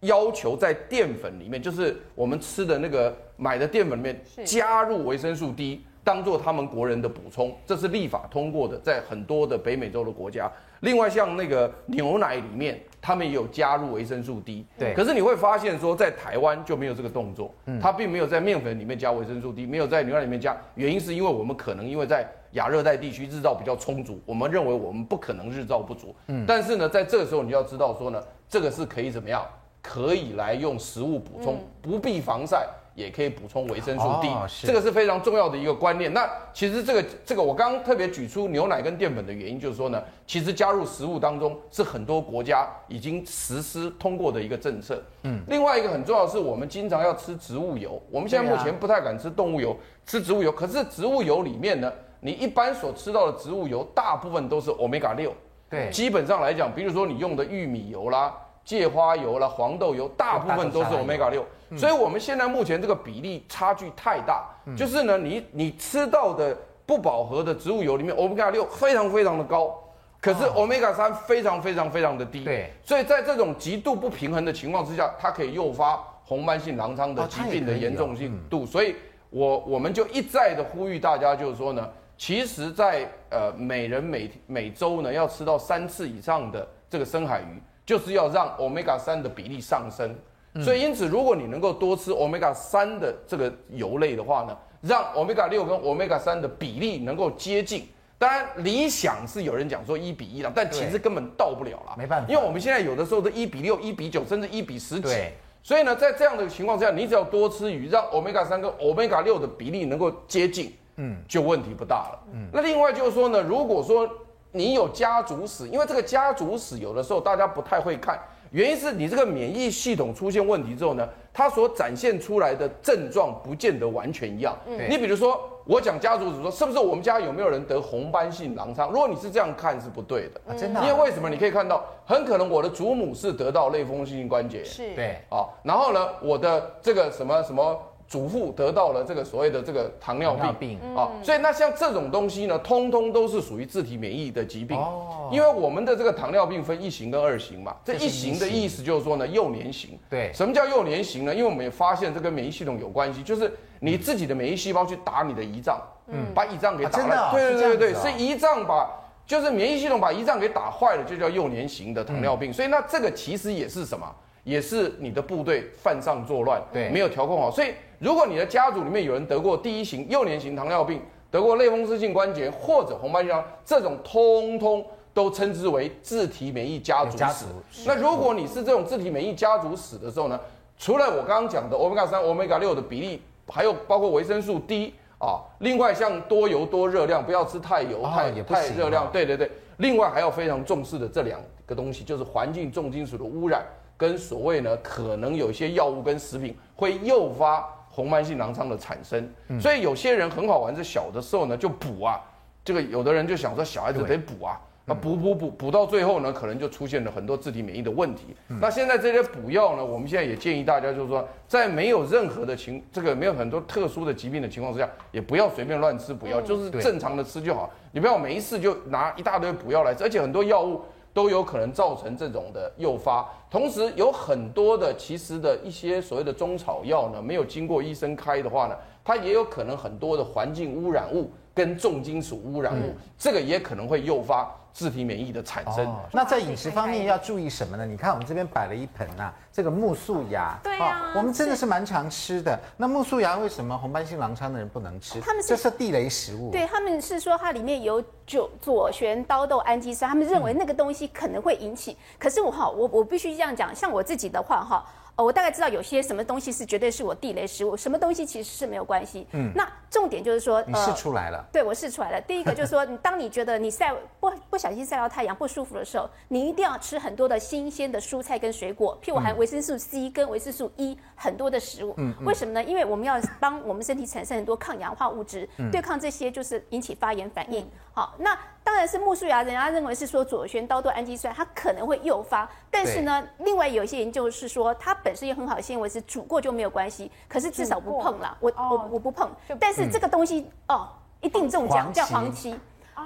[0.02, 5.84] 要求在淀粉里面，就是我们吃的那个买的淀粉里面加入维生素 D。
[6.06, 10.52] 当做他们国人的补充，这是立法通过的，在很多的北美洲的国家。
[10.82, 14.66] 另外，像那个牛奶里面，他们也有加入维生素 D。
[14.78, 14.94] 对。
[14.94, 20.58] 可是你会发现说，在台湾就没有这个动作，嗯，它并没有在面粉里面加维生素 D，没有在牛奶里面加。
[20.76, 26.16] 原因是因为我们可能因为在亚热带地区日照比较充足，我们认为我们不可能日照不足。
[26.28, 26.46] 嗯。
[26.48, 29.46] 但是呢，在这个时候你要知道说呢，这个是可以怎么样？
[29.82, 32.68] 可以来用食物补充，不必防晒。
[32.96, 36.14] 也可以补充维生素 D，哦、这个是非常重要的一个观念。
[36.14, 45.02] 那其实这个这个我刚刚特别举出牛奶跟淀粉的原因，就是说呢，其实加入食物当中是很多国家已经实施通过的一个政策。
[45.24, 50.52] 嗯，另外一个很重要的是，我们经常要吃植物油，我们现在目前不太敢吃动物油，吃植物油。
[50.52, 51.92] 可是植物油里面呢，
[52.24, 55.34] 你一般所吃到的植物油，大部分都是 Omega 六。
[55.70, 58.34] 对，基本上来讲，比如说你用的玉米油啦。
[58.66, 69.78] 芥花油啦，黄豆油，大部分都是 Omega 六，所以我们现在目前这个比例差距太大，嗯、就是呢，你你吃到的不饱和的植物油里面 Omega 六非常非常的高，
[70.22, 78.96] 可是 Omega 三非常非常非常的低，对，所以在这种极度不平衡的情况之下，它可以诱发红斑性狼疮的疾病的严重性度，所以
[79.30, 81.90] 我我们就一再的呼吁大家，就是说呢，
[82.26, 87.62] 其实在呃每人每每周呢要吃到三次以上的这个深海鱼。
[87.86, 90.16] 就是要让 Omega 三的比例上升，
[90.64, 97.90] 所以因此，如果你能够多吃 Omega 三的这个油类的话呢，让 Omega 六跟 Omega 三的比例能够接近。
[98.18, 102.32] 当然，理想是有人讲说一比一了，但其实根本到不了了，没办法。
[102.32, 105.14] 因为我们现在有的时候都一比六、一比九，甚至一比十几。
[105.62, 112.20] 所以呢，在这样的情况之下，你只要多吃鱼，让 Omega 三跟 Omega 六的比例能够接近，嗯，就问题不大了。
[112.34, 114.08] 嗯，那另外就是说呢，如果说
[114.52, 118.20] 你有家族史，因为这个家族史有的时候大家不太会看，
[118.52, 124.56] 原因是你这个免疫系统出现问题之后呢，它所展现出来的症状不见得完全一样。
[124.68, 128.92] 嗯，你比如说我讲家族史说，是不是我们家有没有人得红斑性狼疮？
[128.92, 130.80] 如果你是这样看是不对的，啊，真的。
[130.82, 131.28] 因为为什么？
[131.28, 137.82] 你可以看到，很可能我的祖母是得到类风湿性关节，是对啊，然后呢，我的这个什么什么。
[138.14, 144.78] 祖父得到了这个所谓的这个糖尿病，病啊，所以那像这种东西呢，通通都是属于自体免疫的疾病。
[144.78, 149.98] 哦，因为我们的这个糖尿病分一型跟二型嘛，这一型的意思就是说呢，幼年型。
[150.12, 151.34] 对，什么叫幼年型呢？
[151.34, 157.32] 因为我们也发现这跟免疫系统有关系，就是你自己的免疫细胞去打你的胰脏，嗯，把胰脏给打了。
[157.32, 158.88] 对对对对，是胰脏把，
[159.26, 162.54] 就是免疫系统把胰脏给打坏了，就叫幼年型的糖尿病。
[162.54, 164.06] 所以那这个其实也是什么？
[164.44, 167.50] 也是你的部队犯上作乱，对，没有调控好。
[167.50, 171.02] 所以如果你的家族里面有人得过第一型幼年型糖尿病，
[171.32, 177.46] 得过类风湿性关节或者红斑性这种通通都称之为自体免疫家族史。
[177.86, 180.40] 那如果你是这种自体免疫家族史的时候呢，
[180.78, 189.10] 除了我刚刚讲的欧米伽三、欧米伽六的比例，还有包括维生素 D 啊，另外像多油多热量，不要吃太油太太热量。
[189.12, 193.64] 对对对，另外还要非常重视的这两个东西，就是环境重金属的污染。
[194.04, 199.30] 跟所谓呢，可能有一些药物跟食品会诱发红斑性狼疮的产生，
[199.62, 202.20] 所以有些人很好玩，是小的时候呢就补啊，
[202.66, 208.36] 这个有的人就想说小孩子得补啊，那补补补补到最后呢，可能就出现了很多自体免疫的问题。
[208.60, 217.72] 那现在这些补药呢，我们现在也建议大家就是说，在没有任何的情，这个没有很多特殊的疾病的情况之下，也不要随便乱吃补药，就是正常的吃就好。
[217.94, 220.82] 你不要每一次就拿一大堆补药来吃，而且很多药物。
[221.14, 234.52] 都有可能造成这种的诱发，同时有很多的其实的一些所谓的中草药呢，没有经过医生开的话呢，它也有可能很多的环境污染物跟重金属污染物，嗯、这个也可能会诱发。
[234.74, 235.86] 自体免疫的产生。
[235.86, 237.86] 哦，那在饮食方面要注意什么呢？
[237.86, 242.60] 你看我们这边摆了一盆呐、啊，这个木素芽，对、啊哦，我们真的是蛮常吃的。
[242.76, 245.22] 那木素芽为什么红斑性狼疮的人不能吃？
[245.22, 246.52] 他们是这是地雷食物。
[246.52, 251.92] 对，他们是说它里面有左左旋刀豆氨基酸，他们认为那个东西可能会引起。
[251.92, 254.84] 嗯、可是我哈，我我必须这样讲，像我自己的话哈。
[255.16, 259.28] 哦，我大概知道有些什么东西是绝对是我地雷食物，什么东西其实是没有关系。
[259.34, 261.46] 嗯，那重点就是说，你试出来了？
[261.52, 262.20] 对，我试出来了。
[262.22, 271.94] 第一个就是说，你当你觉得你晒不不小心晒到太阳不舒服的时候，你一定要吃很多的新鲜的蔬菜跟水果，譬如含维生素 C 跟维生素 E 很多的食物。
[271.98, 272.64] 嗯，为什么呢？
[272.64, 277.70] 因为我们要帮我们身体产生很多抗氧化物质，对抗这些就是引起发炎反应。
[277.94, 278.36] 好，那。
[278.64, 282.50] 当然是苜蓿芽，人家认为是说左旋刀豆氨基酸，它可能会诱发。
[282.72, 287.12] 但是呢，另外有一些研究是说，它本身有很好的纤维是，煮过就没有关系。
[287.28, 289.30] 可是至少不碰了，我我我不碰。
[289.60, 290.90] 但是这个东西哦，
[291.22, 292.58] 一定中奖，叫黄芪。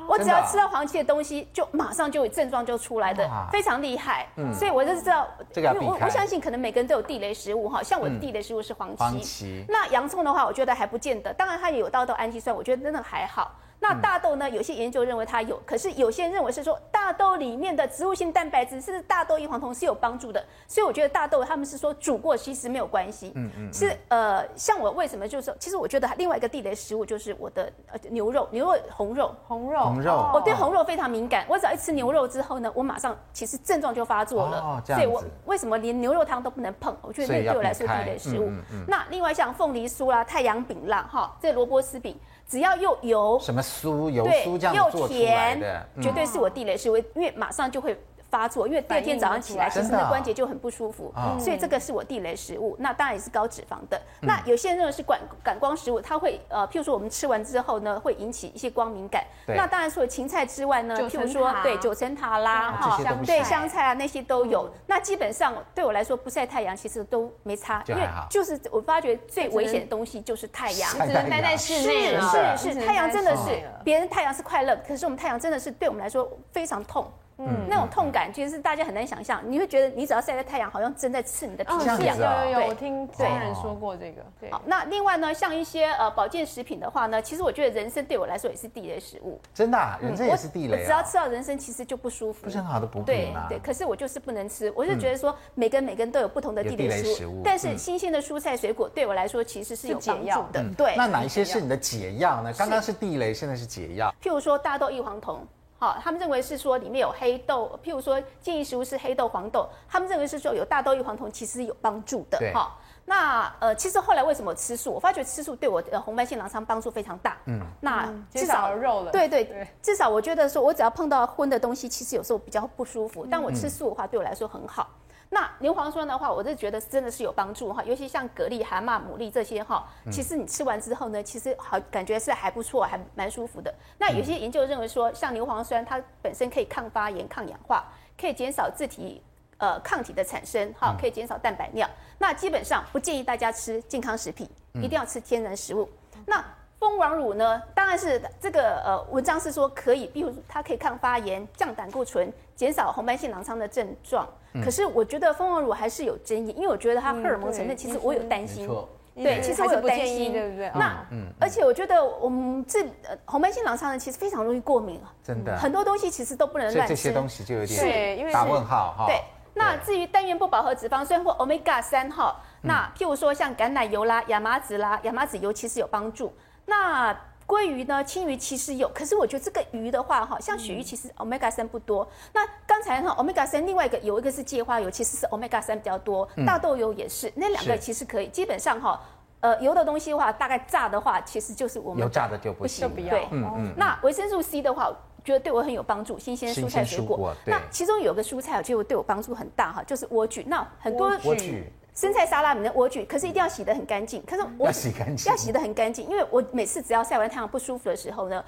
[0.08, 4.28] 我只要吃到黄芪的东西，就马上就有症状就出来的，非常厉害。
[4.54, 9.65] 所以我就知道，因为我我相信可能每个人都有地雷食物哈，像我的地雷食物是黄芪。
[9.67, 11.34] 那洋葱的话，我觉得还不见得。
[11.34, 13.52] 当然它也有刀豆氨基酸，我觉得真的还好。
[13.88, 14.50] 那大豆呢？
[14.50, 23.32] 有些研究认为它有，可是有些人认为是说大豆里面的植物性蛋白质是大豆异黄酮是有帮助的，所以我觉得大豆他们是说煮过其实没有关系。
[23.36, 34.60] 嗯嗯，是呃，像我为什么就是说，其实我觉得另外一个地雷食物就是我的呃牛肉，牛肉红肉，红肉，红肉，我对红肉非常敏感，我只要一吃牛肉之后呢，我马上其实症状就发作了。
[34.60, 35.06] 哦，这样子。
[35.08, 36.93] 所以我为什么连牛肉汤都不能碰？
[37.02, 38.47] 我觉得那个对我来说地雷食物。
[38.50, 38.86] 嗯嗯。
[38.86, 42.19] 那另外像凤梨酥啦、太阳饼啦、哈，这萝卜丝饼。
[42.47, 47.03] 只要又油，什么酥油酥这样做出来的，绝对是我地雷是为
[47.36, 47.99] 马上就会。
[48.38, 52.76] 发作，因为第二天早上起来，其实那关节就很不舒服，所以这个是我地雷食物。
[52.78, 54.00] 那当然也是高脂肪的。
[54.21, 59.23] 那有些人认为是感感光食物，它会呃，譬如说我们吃完之后呢，会引起一些光敏感。
[59.47, 64.69] 那当然除了芹菜之外呢，譬如说对九层塔啦，哈，对香菜啊那些都有。
[64.86, 72.15] 那基本上对我来说不晒太阳其实都没差，因为就是我发觉最危险的东西就是太阳，只能待在室内。
[72.19, 77.12] 是是是，太阳真的是别人太阳是快乐，可是我们太阳真的是对我们来说非常痛。
[77.39, 79.41] 嗯，那种痛感其实是大家很难想象。
[79.45, 81.71] 你会觉得你只要晒在太阳，好像针在刺你的皮
[82.02, 82.17] 一样。
[82.17, 84.23] 有有有，我听家人说过这个。
[84.39, 84.52] 对。
[84.52, 89.39] 好，那另外呢，像一些呃保健食品的话呢，其实我觉得人参对我来说也是地雷食物。
[89.54, 90.80] 真的，人参也是地雷。
[90.80, 92.45] 我只要吃到人参，其实就不舒服。
[92.45, 94.73] 不是很好的补品对对，可是我就是不能吃。
[94.76, 97.41] 我就觉得说，每个人每个人都有不同的地雷食物。
[97.43, 100.65] 但是新鲜的蔬菜水果对我来说其实是有帮助的。
[100.76, 100.95] 对。
[100.95, 102.52] 那哪一些是你的解药呢？
[102.58, 104.13] 刚刚是地雷，现在是解药。
[104.21, 105.45] 譬如说大豆异黄酮。
[105.80, 112.38] 好，他们认为是说里面有黑豆，譬如说建议食物是黑豆、黄豆，他们认为是说有大豆异黄酮，其实有帮助的。
[112.54, 114.92] 哈对，那呃，其实后来为什么吃素？
[114.92, 117.38] 我发觉吃素对我的红斑性狼疮帮助非常大。
[117.46, 119.12] 嗯，那至少肉了。
[119.12, 124.90] 对对对，至少我觉得说，我只要碰到荤的东西，其实有时候比较不舒服，但我吃素的话，对我来说很好。
[125.30, 133.74] 那牛磺酸的话，我是觉得真的是有帮助哈，尤其像蛤蜊、蛤蟆、牡蛎这些哈，其实你吃完之后呢，其实好感觉是还不错，还蛮舒服的。
[133.98, 137.86] 那有些研究认为说，像牛磺酸它本身可以抗发炎、抗氧化，
[138.20, 139.22] 可以减少自体
[139.58, 141.86] 呃抗体的产生哈，可以减少蛋白尿。
[142.18, 145.90] 那基本上不建议大家吃健康食品，一定要吃天然食物。
[146.26, 146.42] 那
[146.80, 154.26] 蜂王乳呢，当然是这个呃文章是说可以，比如它可以抗发炎、降胆固醇、减少红斑性狼疮的症状。
[154.63, 158.70] 可是我觉得蜂王乳还是有争议，因为我觉得它荷尔蒙成分，其实我有担心。
[159.15, 160.72] 对，其实我有担心，对不对？
[160.76, 162.86] 那嗯，而且我觉得我们这
[163.26, 166.93] 红斑性狼疮呢，其实非常容易过敏啊，真的，很多东西其实都不能乱吃。
[166.93, 169.06] 这些东西就有点打问号哈。
[169.08, 169.20] 对，
[169.56, 176.32] 那至于单元不饱和脂肪酸或 Omega 三哈，那譬如说像橄榄油啦、亚麻籽啦、亚麻籽油其实有帮助。
[176.67, 177.12] 那
[177.47, 178.03] 鲑鱼呢？
[178.03, 182.05] 青鱼其实有，可是我觉得这个鱼的话，哈，像鳕鱼其实 omega 三不多。
[182.33, 186.27] 那刚才哈 omega 三另外一个有一个是芥花油，其实是 omega 三比较多。
[186.45, 188.27] 大豆油也是，那两个其实可以。
[188.27, 189.01] 基本上哈，
[189.39, 192.89] 呃，油的东西的话，大概炸的话，其实就是我们油炸的就不行。
[192.93, 193.73] 对，嗯嗯。
[193.77, 194.91] 那维生素 C 的话，
[195.23, 196.19] 觉得对我很有帮助。
[196.19, 200.43] 新鲜蔬菜水果，那其中有个蔬菜，我觉得对我帮助很大哈，就是莴苣。
[200.47, 201.63] 那很多莴苣。
[201.97, 204.23] 生菜沙拉里面的莴苣，可是一定要洗得很干净。
[204.23, 208.45] 可是我要洗干净，要洗得很干净，因为我每次只要晒完太阳不舒服的时候呢，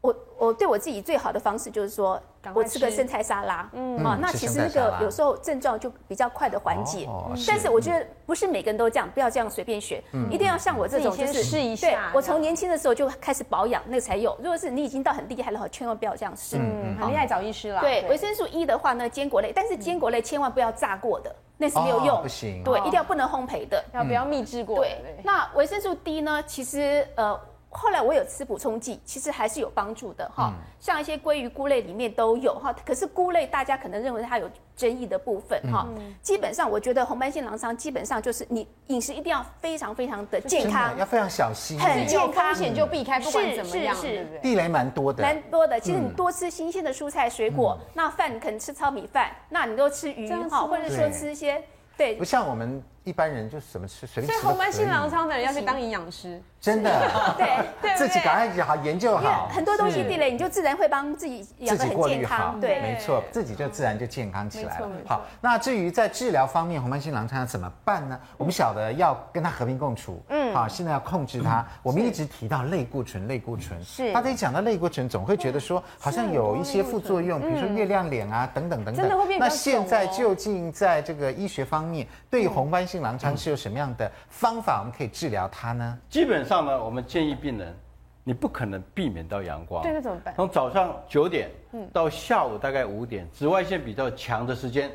[0.00, 2.18] 我我对我自己最好的方式就是说，
[2.54, 7.06] 我吃个生菜沙拉，嗯啊，那其实那个有时候症状就比较快的缓解。
[7.46, 11.88] 但是我觉得不是每个人都这样，不要这样随便学，一定要像我这种就是试一下。
[11.88, 14.34] 对，我从年轻的时候就开始保养，那个才有。
[14.38, 16.56] 如果是你已经到很厉害的话，千万不要这样试。
[16.56, 17.82] 嗯，很厉害找医师了。
[17.82, 21.34] 对，维生素 E 的话呢，坚果类，但是坚果类千万不要炸过的。
[21.58, 22.64] 那是没有用，不行。
[22.64, 24.78] 对，一定要不能烘焙的，要不要秘制过？
[24.78, 26.42] 对，那维生素 D 呢？
[26.46, 27.38] 其实呃，
[27.72, 30.52] 后来我有吃补充剂，其实还是有帮助的哈。
[30.80, 32.74] 像一些鲑鱼、菇类里面都有哈。
[32.84, 35.86] 可是菇类大家可能认为它有争议的部分哈。
[36.20, 45.78] 基本上我觉得红斑性狼疮基本上就是你饮食一定要非常非常的健康，要非常小心，很健康，风险就避开，不管怎么样，是是是，地雷蛮多的，蛮多的。
[45.78, 51.62] 其实你多吃新鲜的蔬菜水果，那饭你可能吃糙米饭，那你都吃鱼哈，或者说吃一些。
[51.96, 54.40] 对，不像我们一般人就什么吃随便吃。
[54.40, 57.34] 所以红斑性狼疮的人要去当营养师，真的。
[57.36, 59.48] 对，自己赶快好研究好。
[59.52, 62.60] 很多东西地雷，你就自然会帮自己养得很健康。
[62.60, 64.88] 对，没错，自己就自然就健康起来了。
[65.04, 68.16] 好，那至于在治疗方面，红斑性狼疮要怎么办呢？
[68.36, 70.22] 我们晓得要跟它和平共处。
[70.28, 70.54] 嗯。
[70.54, 71.66] 好，现在要控制它。
[71.82, 73.82] 我们一直提到类固醇，类固醇。
[73.84, 74.12] 是。
[74.12, 79.00] 大家一讲到类固醇，总会觉得说好像有一些副作用，比如说月亮脸啊等等等等。
[79.00, 85.98] 真的会变那现在究竟在这个医学方面，对于红斑性狼疮是有什么样的方法，我们可以治疗它呢？
[86.08, 87.76] 基本上呢，我们建议病人，
[88.24, 89.82] 你不可能避免到阳光。
[89.82, 90.34] 对，那怎么办？
[90.34, 94.90] 从早上九点，嗯到下午大概五点，紫外线比较强的时间，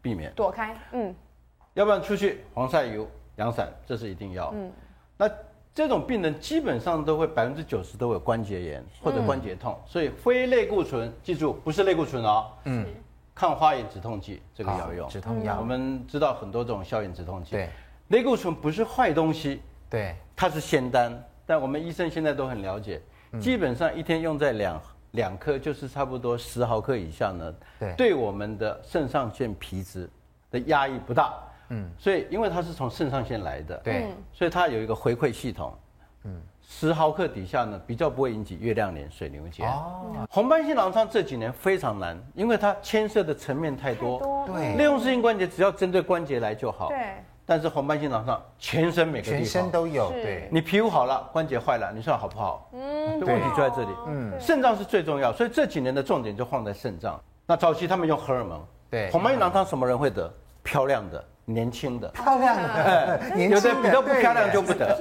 [0.00, 0.76] 避免躲开。
[0.92, 1.14] 嗯，
[1.74, 4.50] 要不然出去防晒油、阳伞，这是一定要。
[4.54, 4.72] 嗯，
[5.16, 5.30] 那
[5.74, 12.46] 这种病人基本上都会百分之九十都有关节炎或者关节痛，所以非类固醇，记住不是类固醇哦。
[12.64, 12.86] 嗯。
[13.38, 15.60] 抗发炎止痛剂这个要用，止痛药。
[15.60, 17.52] 我们知道很多这种消炎止痛剂。
[17.52, 17.70] 对，
[18.08, 21.16] 类固醇不是坏东西，对，它是仙丹。
[21.46, 23.00] 但我们医生现在都很了解，
[23.40, 27.54] 基本上一天用在两两颗，就是差不多十毫克以下呢。
[27.78, 30.10] 对，对我们的肾上腺皮质
[30.50, 31.34] 的压抑不大。
[31.68, 35.72] 嗯，所以因为它是从肾上腺来的，对，所以它有一个回馈系统。
[36.24, 36.42] 嗯。
[36.70, 39.66] 十毫克底下呢，比较不会引起月亮脸、水牛肩。
[39.66, 44.44] 哦，红斑性狼疮这几年非常难，因为它牵涉的层面太多。
[44.46, 46.88] 对，类风湿性关节只要针对关节来就好。
[46.88, 46.98] 对。
[47.46, 50.10] 但是红斑性狼疮全身每个地方全身都有。
[50.10, 50.46] 对。
[50.52, 52.68] 你皮肤好了，关节坏了，你说好不好？
[52.74, 53.18] 嗯。
[53.20, 53.88] 问题就在这里。
[54.06, 54.32] 嗯。
[54.38, 57.18] 肾脏是最重要，所以这几年的重点就放在肾脏。
[57.46, 58.62] 那早期他们用荷尔蒙。
[58.90, 59.10] 对。
[59.10, 60.30] 红斑性狼疮什么人会得？
[60.62, 61.24] 漂亮的。
[61.48, 64.94] 年轻的，漂亮 的，有的比较不漂亮就不得。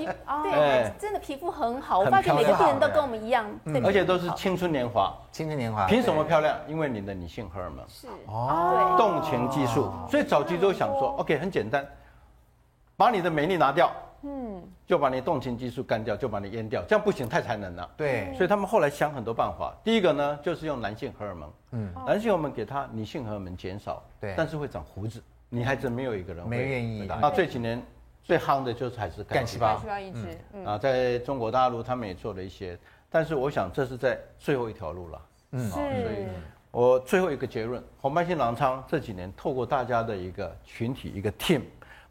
[0.43, 3.45] 对，真的皮肤很好，我发现每个病人都跟我们一样，
[3.83, 5.13] 而且都是青春年华。
[5.29, 6.57] 青春年华，凭什么漂亮？
[6.65, 7.85] 因为你的女性荷尔蒙。
[7.89, 8.07] 是。
[8.27, 9.91] 哦，动情激素。
[10.09, 11.85] 所以早期都想说，OK，很简单，
[12.95, 17.89] 把你的美丽拿掉，嗯，就把你动情激素干掉，就把你阉掉，这样不行，太残忍了。
[17.97, 19.75] 对，所以他们后来想很多办法。
[19.83, 25.21] 第一个呢，就是用男性荷尔蒙，嗯，男性荷尔蒙给他，女性荷尔蒙减少，对，但是会长胡子。
[25.49, 27.05] 女孩子没有一个人会没愿意。
[27.07, 27.81] 那这几年
[28.23, 29.75] 最夯的就是还是干细胞。
[29.75, 30.65] 干细胞移植。
[30.65, 32.77] 啊，在中国大陆他们也做了一些，
[33.09, 35.21] 但是我想这是在最后一条路了。
[35.51, 36.27] 嗯，所以
[36.71, 41.61] 我最后一个结论：红斑性狼疮这几年透过大家的一个群体一个 team，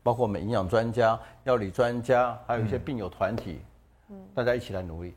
[0.02, 3.60] 包括我们营养专家、药理专家，还有一些病友团体，
[4.08, 5.14] 嗯，大家一起来努力，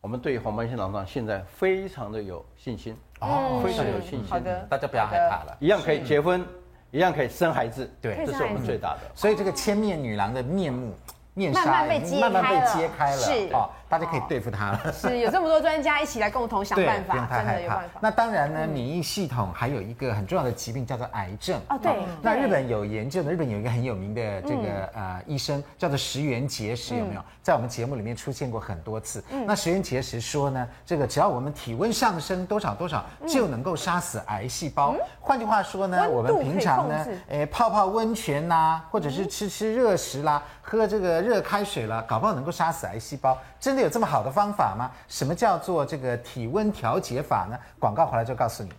[0.00, 2.96] 我们对于红斑性狼疮现在非常的有信心。
[3.20, 4.26] 哦，非常有信心。
[4.26, 6.42] 好的，大家不要害怕了，一样可以结婚。
[6.90, 9.00] 一样可以生孩子，对，这是我们最大的。
[9.14, 10.94] 所以这个千面女郎的面目
[11.34, 13.70] 面纱慢慢被揭开了，是哦。
[13.90, 17.84] 大家可以对付它了，是有这么多专家一起来共同想办法，真的有办法。
[18.00, 21.60] 那当然呢，免疫系统还有一个很重要的疾病叫做癌症。
[21.68, 21.76] 哦。
[21.82, 27.20] 对，那日本有研究的，日本有一个很有名的这个呃医生叫做石原结石，有没有？
[27.42, 29.24] 在我们节目里面出现过很多次？
[29.44, 34.94] 那石原结石说呢，这个只要我们体温上升多少多少就能够杀死癌细胞。
[35.20, 43.79] 换句话说呢，我们平常呢，诶泡泡温泉啦，或者是吃吃热食啦，喝这个热开水啦，搞不好能够杀死癌细胞，真的。
[43.80, 44.90] 有这么好的方法吗？
[45.08, 47.58] 什么叫做这个体温调节法呢？
[47.78, 48.70] 广告回来就告诉你。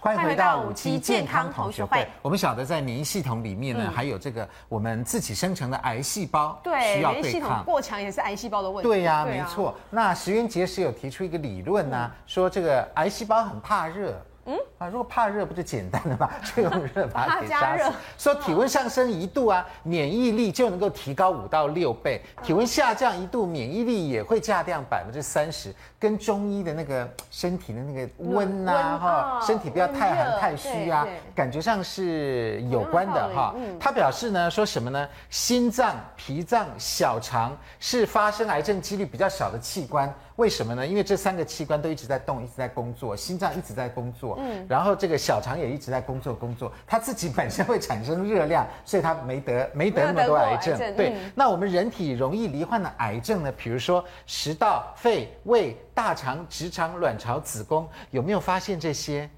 [0.00, 2.08] 欢迎回到五期健康同学会。
[2.22, 7.22] 我们晓得在免疫系统里面呢，还有这个我们自己生成的癌细胞，对，需要对抗。
[7.22, 8.88] 免疫系统过强也是癌细胞的问题。
[8.88, 9.74] 对呀，没错。
[9.90, 14.14] 那石原节食有提出一个理论呢，说这个癌细胞很怕热。
[14.48, 16.30] 嗯啊，如果怕热不就简单了吗？
[16.56, 17.92] 就 用热把它给杀死。
[18.16, 25.74] 说体温上升一度啊，免疫力就能够提高五到六倍；体温下降一度，免疫力也会下降百分之三十。
[26.00, 33.54] 跟中医的那个身体的那个温呐哈，身体不要太寒太虚啊，感觉上是有关的哈。
[33.78, 35.08] 他表示呢，说什么呢？
[35.28, 40.10] 心脏、脾脏、小肠是发生癌症几率比较小的器官。
[40.38, 40.86] 为什么呢？
[40.86, 50.78] 因为这三个器官都一直在动，一直在工作，心脏一直在工作，嗯，然后这个小肠也一直在工作工作，它自己本身会产生热量，所以它没得没得那么多癌症。
[50.96, 53.52] 对，那我们人体容易罹患的癌症呢？
[53.56, 59.28] 比如说食道、肺、胃、大肠、直肠、卵巢、子宫，有没有发现这些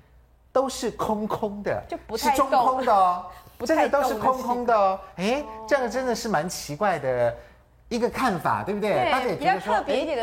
[0.53, 3.25] 都是空空的，就不太是中空的哦，
[3.57, 5.01] 不真的都是空空的哦。
[5.17, 7.35] 哎，这样真的是蛮奇怪的
[7.91, 8.93] 一个看法，对不对？
[8.93, 9.75] 对，大家也觉得说，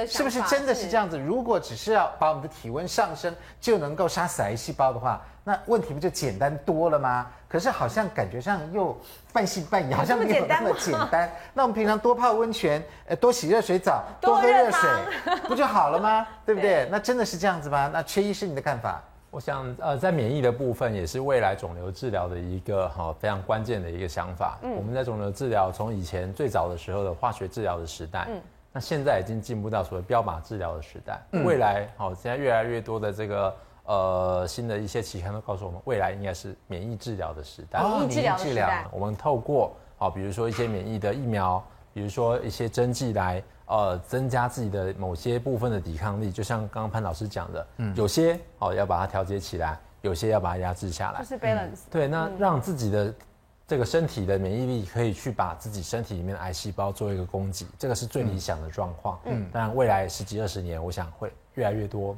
[0.08, 1.20] 是不是真的是这样子？
[1.20, 7.28] 如果只是要把我们的体温上升就能够杀死癌细胞的话，那问题不就简单多了吗？
[7.50, 8.98] 可是好像感觉上又
[9.34, 11.30] 半信半疑，好像没有那么简单。
[11.54, 14.90] 那我们平常多泡温泉，呃，多洗热水澡，多喝热水，
[15.48, 16.26] 不就好了吗？
[16.46, 16.88] 对不对？
[16.90, 17.90] 那真的是这样子吗？
[17.94, 19.04] 那缺医师，你的看法？
[19.30, 24.58] 我想，呃，在免疫的部分，也是未来肿瘤治疗的一个哈非常关键的一个想法。
[24.64, 31.22] 嗯，我们在肿瘤治疗，从以前最早的时候的化学治疗的时代，嗯，那现在已经进步到所谓标靶治疗的时代。
[31.34, 37.84] 嗯，未来，好，现在越来越多的这个呃新的一些期刊都告诉我们，未来应该是免疫治疗的时代。
[37.84, 41.62] 免疫治疗时代，我们透过好，比如说一些免疫的疫苗，
[41.98, 43.44] 比如说一些针剂来。
[43.70, 51.82] 呃，增加自己的某些部分的抵抗力，就像刚刚潘老师讲的，嗯，有些哦要把它调节起来，有些要把它压制下来，就是 balance。
[51.84, 53.14] 嗯、对，那让自己的
[53.68, 59.20] 这个身体的免疫力可以去把自己身体里面的癌细胞做一个攻击，这个是最理想的状况。
[59.26, 62.18] 嗯，当然未来十几二十年，我想会越来越多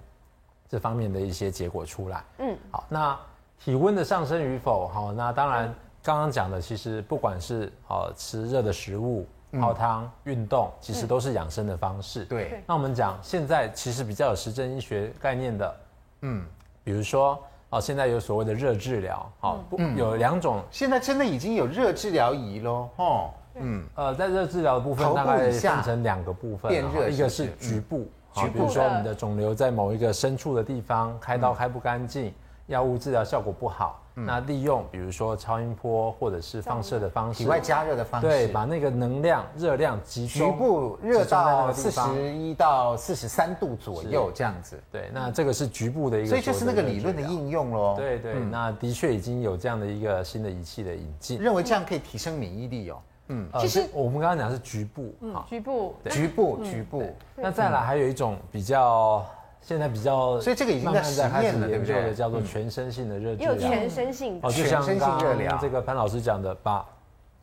[0.67, 2.23] 这方面的一些结果出来。
[2.37, 3.19] 嗯，好，那
[3.57, 5.73] 体温的上升与否，好，那当然
[6.03, 9.25] 刚刚讲的，其实不管是呃吃热的食物。
[9.53, 12.25] 泡汤、运动其实都是养生的方式。
[12.25, 15.75] 对，那我们讲现在其实比较有实证医学概念的，
[16.21, 16.45] 嗯，
[16.83, 19.59] 比如说哦，现在有所谓的热治疗，哦，
[19.95, 32.33] 有两种，现在真的已经有热治疗仪喽，哦，嗯，呃，在热治疗的部分大概分成两个部分，变热，一个是局部，局部，比如说你的肿瘤在某一个深处的地方开刀开不干净，
[32.67, 34.01] 药物治疗效果不好。
[34.25, 44.81] 那利用比如说超音波或者是放射的方式，体外加热的方式，对，把那个能量热量集中，局部热到四十一到四十三度左右这样子。
[44.91, 47.95] 对，那这个是局部的一个，所以就是那个理论的应用喽。
[47.97, 52.97] 对对，那的确已经有这样的一个新的仪器的引进，认为这样可以提升免疫力哦。
[53.27, 57.15] 嗯，其实我们刚刚讲的是局部，嗯，局部，局部，局部。
[57.35, 59.25] 那再来还有一种比较。
[59.61, 66.83] 现在比较，所以这个已经在实验了，研究的叫做全身性的热治疗，有全身性哦，就像刚刚这个潘老师讲的，把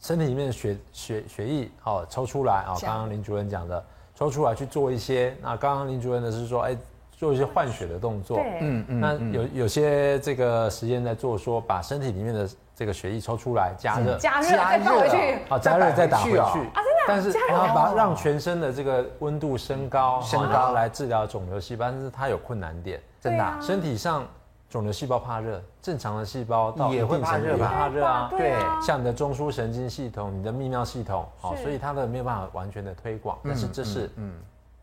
[0.00, 6.76] 身体里面的血血血液哦抽出来啊，刚刚林主任讲的抽出来去做一些，那刚刚林主任的是说，哎，
[7.12, 16.38] 做一些换血的动作，嗯嗯，那有有些这个实验在做，说把身体里面的这个血液抽出来加热，加热再放回去，好，加热再打回去。
[16.38, 16.82] 啊。
[17.08, 23.60] 但是它把让全身的这个温度升高，升高来治疗肿瘤细胞，但是它有困难点，真的。
[23.60, 24.26] 身体上
[24.68, 28.28] 肿瘤细胞怕热，正常的细胞到一定程度也怕热啊。
[28.30, 33.38] 对，像你的中枢神经系统、你的泌尿系统，好，所以它的没有办法完全的推广。
[33.44, 34.34] 但是这是嗯。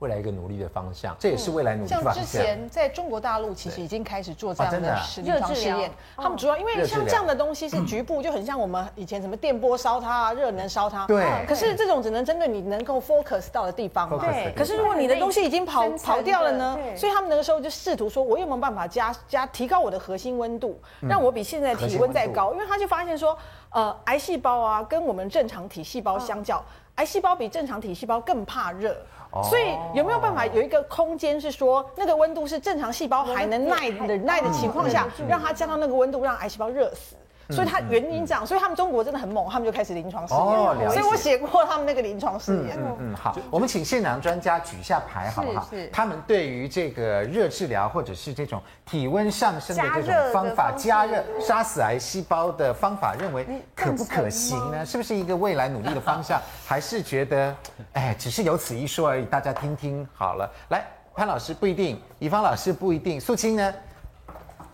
[0.04, 2.16] 未来一个努力的方向，这也是未来努力的方向。
[2.16, 5.90] 像之前在中国大陆，其实已经开始做这样的临床试验。
[6.18, 11.08] 他们主要因为像这样的东西是局部，就很像我们以前什么电波烧它、啊热能烧它。
[11.08, 11.26] 对。
[11.48, 14.18] 可是这种只能针对你能够 focus 到的地方嘛。
[14.20, 14.54] 对。
[14.58, 16.78] 可是如果你的东西已经跑跑掉了呢？
[16.98, 22.52] 所以他们那个时候就试图说，我有没有办法加加提高我的核心温度，让我比现在体温再高？
[22.52, 23.38] 因为他就发现说，
[23.70, 26.62] 呃，癌细胞啊，跟我们正常体细胞相较，
[26.96, 28.94] 癌细胞比正常体细胞更怕热。
[29.42, 37.16] 所以有没有办法有一个空间是说那个温度是正常细胞还能耐忍耐的情况下，让它降到那个温度，让癌细胞热死？
[37.50, 40.92] 所以它原因这样，所以他们中国真的很猛，他们就开始临床试验。
[40.92, 42.78] 所以我写过他们那个临床试验。
[42.78, 45.68] 嗯嗯，好，我们请现场专家举一下牌好不好？
[45.92, 54.86] 他们对于这个热治疗或者是这种体温上升的这种方法，加热杀死癌细胞的方法，认为可不可行呢？
[54.86, 56.42] 是不是一个未来努力的方向？
[56.66, 57.56] 还是觉得，
[57.94, 59.26] 哎，只是有此一说而已？
[59.26, 60.50] 大家听听好了。
[60.70, 63.74] 来，潘老师不一定，乙方老师不一定，素清呢？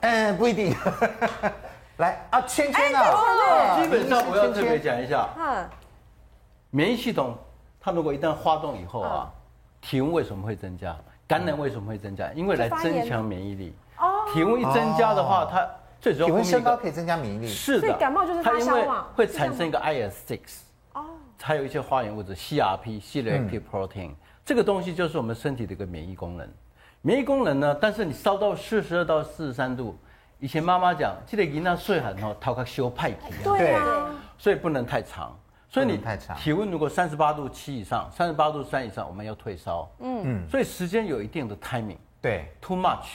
[0.01, 0.75] 嗯，不一定。
[1.99, 3.81] 来啊，圈圈啊！
[3.81, 5.69] 基本上我要特别讲一下，嗯
[6.71, 7.37] 免疫系统
[7.79, 9.29] 它如果一旦发动以后啊，
[9.81, 10.95] 体温为什么会增加？
[11.27, 12.31] 感染为什么会增加？
[12.33, 13.75] 因为来增强免疫力。
[13.97, 15.67] 哦，体温一增加的话，它
[15.99, 17.47] 最主要体温升高可以增加免疫力。
[17.47, 20.39] 是的，感冒就是发烧嘛，会产生一个 IL-6，
[20.93, 21.03] 哦，
[21.41, 24.11] 还有一些发炎物质 CRP（C-reactive protein），
[24.45, 26.47] 这个东西就是我们身体的一个免疫功能。
[27.01, 29.97] 免疫功能呢，但是你烧到四十二到四十三度。
[30.39, 33.43] 以前妈妈讲，这个囡仔睡很好，头壳修派气啊。
[33.43, 35.37] 对啊，所以不能太长。
[35.67, 35.99] 所以你
[36.37, 39.87] 体温如果三十八度七以上，三十八度三以上，我们要退烧。
[39.99, 40.49] 嗯嗯。
[40.49, 41.97] 所以时间有一定的 timing。
[42.21, 42.45] 对。
[42.61, 43.05] Too much，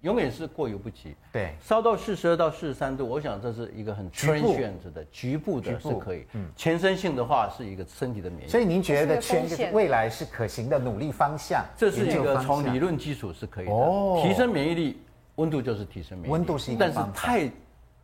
[0.00, 1.14] 永远是过犹不及。
[1.30, 1.54] 对。
[1.60, 6.26] 烧到四十二到四十三度，我想这是一个很 transient 的局部的是可以。
[6.32, 6.50] 嗯。
[6.56, 8.50] 全身性的话是一个身体的免疫。
[8.50, 11.62] 所以您觉得全未来是可行的努力方向？
[11.76, 13.70] 这是一个从理论基础是可以的。
[13.70, 14.22] 哦。
[14.24, 15.02] 提升免疫力。
[15.40, 16.32] 温度就是提升免疫。
[16.32, 17.50] 温度是一个但是太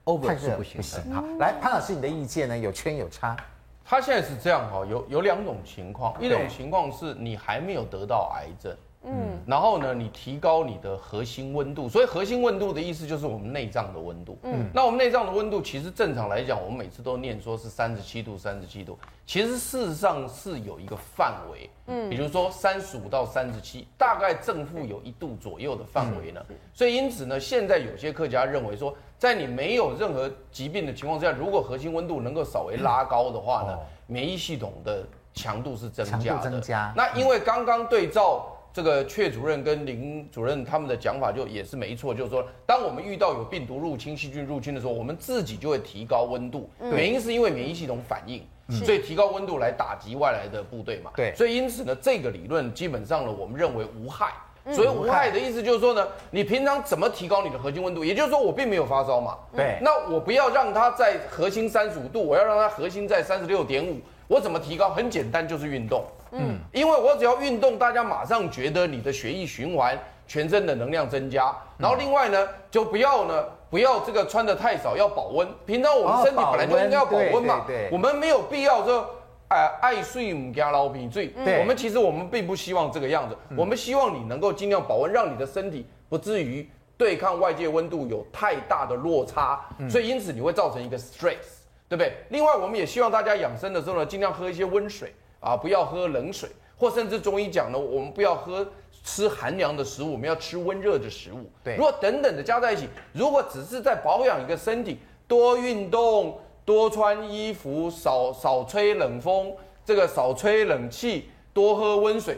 [0.05, 1.11] over 太热是不行不行。
[1.11, 1.15] 的。
[1.15, 2.57] 好，来潘老师，你的意见呢？
[2.57, 3.37] 有圈有叉。
[3.85, 8.75] 他现在是这样哈，有有两种情况，一种情况是你还没有得到癌症。
[9.09, 14.37] 嗯，然后呢，你提高你的核心温度，所以核心温度的意思就是我们内脏的温度。
[14.43, 21.71] 嗯，那我们内脏的温度其实正常来讲，我们每次都念说是三十七度，三十七度，其实事实上是有一个范围。
[21.87, 26.45] 嗯，比如说三十五到三十七，大概正负有一度左右的范围呢。
[26.75, 33.79] 所以因此呢，现在有些科学家认为说，在你没有任何疾病的情况之下，如果核心温度能够稍微拉高的话呢，
[34.09, 36.51] 免疫系统的强度是增加的。
[36.51, 36.93] 增加。
[36.97, 38.53] 那因为刚刚对照。
[38.77, 48.47] 这个阙主任跟林主任他们的讲法就也是没错，就是说，当我们遇到有病毒入侵、细菌入侵的时候，我们自己就会提高温度，原因是因为免疫系统反应，
[48.85, 51.11] 所以提高温度来打击外来的部队嘛。
[51.17, 54.35] 对，所以因此呢，这个理论基本上呢，我们认为无害。
[54.75, 58.05] 所以无害的意思就是说呢，你平常怎么提高你的核心温度？
[58.05, 59.39] 也就是说，我并没有发烧嘛。
[59.57, 63.99] 对，那我不要让它在核心三十五度，我要让它核心在三十六点五。
[64.29, 64.91] 我怎么提高？
[64.91, 66.05] 很简单，就是运动。
[66.33, 69.97] 嗯，因为我只要运动，大家马上觉得你的血液循环、
[70.27, 71.55] 全身的能量增加。
[71.79, 75.47] 然后另外呢，就不要呢，不要这个穿的太少，要保温。
[75.65, 77.65] 平常我们身体本来就应该要保温嘛。
[77.93, 79.09] 我们没有必要说，
[79.49, 81.29] 哎，爱睡母加老皮醉。
[81.29, 81.61] 对。
[81.61, 83.37] 我们其实我们并不希望这个样子。
[83.57, 86.69] 我们希望你能够尽量保温，让你的身体不至于
[86.99, 89.65] 对抗外界温度有太大的落差。
[89.89, 91.56] 所以因此你会造成一个 stress。
[91.89, 92.13] 对不对？
[92.31, 98.67] 另外，我们也希望大家养生的时候呢，尽量喝一些温水啊，不要喝冷水，或甚至中医讲呢，我们不要喝
[99.05, 101.49] 吃寒凉的食物，我们要吃温热的食物。
[101.63, 112.37] 对，如果等等的加在一起，如果只是在保养一个身体，多运动，多穿衣服，少少吹冷风，这个少吹冷气，多喝温水，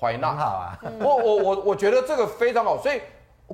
[0.00, 0.78] 怀纳好啊。
[1.00, 3.00] 我我我我觉得这个非常好，所以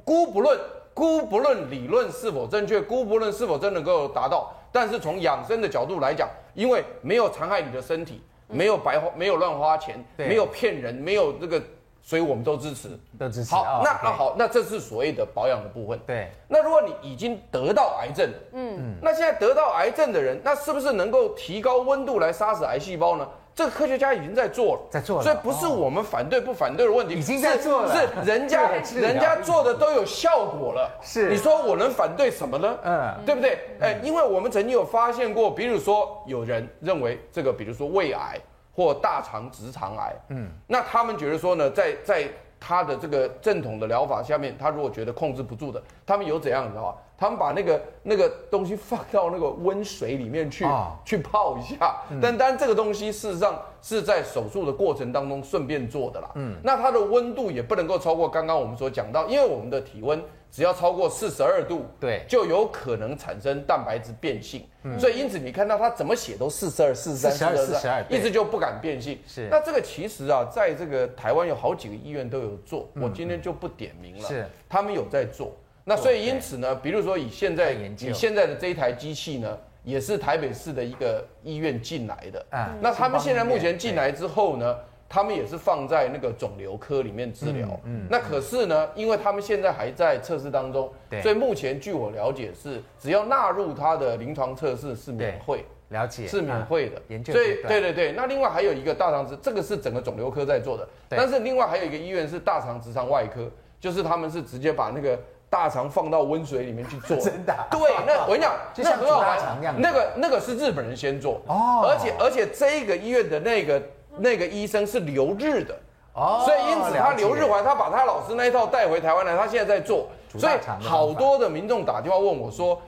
[0.05, 0.59] 姑不论
[0.95, 4.51] 姑不论理论是否正确，姑不论是否真能够达到。
[4.75, 11.63] 但是从养生的角度来讲，因为没有残害你的身体，没有白花，没有乱花钱，没有骗人，没有这个，
[12.03, 13.55] 所以我们都支持，都支持。
[13.55, 15.97] 好，那那好，那这是所谓的保养的部分。
[16.05, 16.29] 对。
[16.49, 23.29] 那如果你已经得到癌症，嗯，那现在得到癌症的人，那是不是能够提高温度来杀死癌细胞呢？
[23.55, 30.91] 这个科学家已经在做了，在做了，所以不是我们反对不反对的问题，已经在做了，是人家人家做的都有效果了。
[31.01, 32.77] 是，你说我能反对什么呢？
[32.83, 33.59] 嗯，对不对？
[33.81, 38.37] 哎，因为我们曾经有发现过，比如说有人认为这个，比如说胃癌
[38.75, 42.29] 或大肠直肠癌，嗯，那他们觉得说呢，在在
[42.59, 46.97] 他的这个正统的疗法下面，他如果觉得控制不住的，他们有怎样的话？
[47.17, 52.03] 他们把那个那个东西放到那个温水里面去，哦、去泡一下。
[52.11, 56.31] 嗯、但当然，这个东西事实上是在手术的过程当中顺便做的啦。
[56.35, 64.67] 嗯，那它的温度也不能够超过刚刚我们所讲到，因为我们的体温只要超过四十二度，对，就有可能产生蛋白质变性。
[64.83, 69.19] 嗯，所以因此你看到它怎么写都四十二、四十三、四十二、一直就不敢变性。
[69.27, 74.29] 是，那这个其实啊，在这个台湾有好几个医院都有做，嗯、我今天就不点名了。
[74.29, 75.57] 是，他们有在做。
[75.87, 82.47] 那所以因此呢，比如说以现在以现在的这一台机器呢，也是台北市的一个医院进来的。
[82.49, 84.75] 啊，那他们现在目前进来之后呢，
[85.11, 87.79] 他们也是放在那个肿瘤科里面治疗。
[87.85, 90.91] 嗯，那可是呢，因为他们现在还在测试当中，
[91.23, 97.03] 所以目前据我了解是，只要纳入他的临床测试是免费，了解是免费的。
[97.09, 105.21] 研究所以对对对，那另外还有一个大肠直，这个是整个肿瘤科在做的，但是另外还有一个医院是大肠直肠外科，就是他们是直接把那个。
[105.55, 107.55] 大肠放到温水里面去做， 真的？
[107.71, 111.41] 对，那我跟你讲， 就像大肠一样，那个那个是日本人先做。
[111.47, 113.83] 哦，而且而且这个医院的那个
[114.19, 115.73] 那个医生是留日的。
[116.15, 120.53] 哦，所以因此他留日回来，他把他老师那一套带回台湾来，他现在在做，所以
[120.83, 122.83] 好多的民众打电话问我说，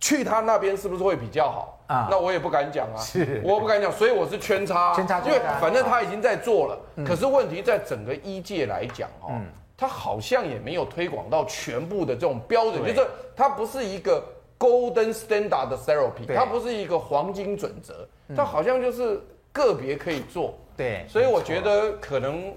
[0.00, 1.78] 去他那边是不是会比较好？
[1.86, 2.08] 啊？
[2.10, 9.38] 那我也不敢讲啊，是，我不敢讲，所以我是圈差，圈叉，因为反正他已经在做了，可是问题在整个医界来讲哦。
[9.82, 14.24] 它好像也没有推广到全部的这种标准，就是它不是一个
[14.56, 18.06] golden standard 的 therapy，对它不是一个黄金准则，
[18.36, 19.20] 它好像就是
[19.50, 20.54] 个别可以做。
[20.76, 22.54] 对，所以我觉得可能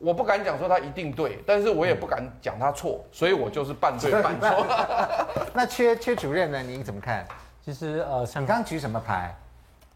[0.00, 4.66] 我不敢讲说它一定对，但是我也不敢讲它错，所以我就是半对半错。
[5.54, 6.62] 那缺缺主任呢？
[6.62, 7.26] 您怎么看？
[7.64, 9.34] 其实呃，你刚举什么牌？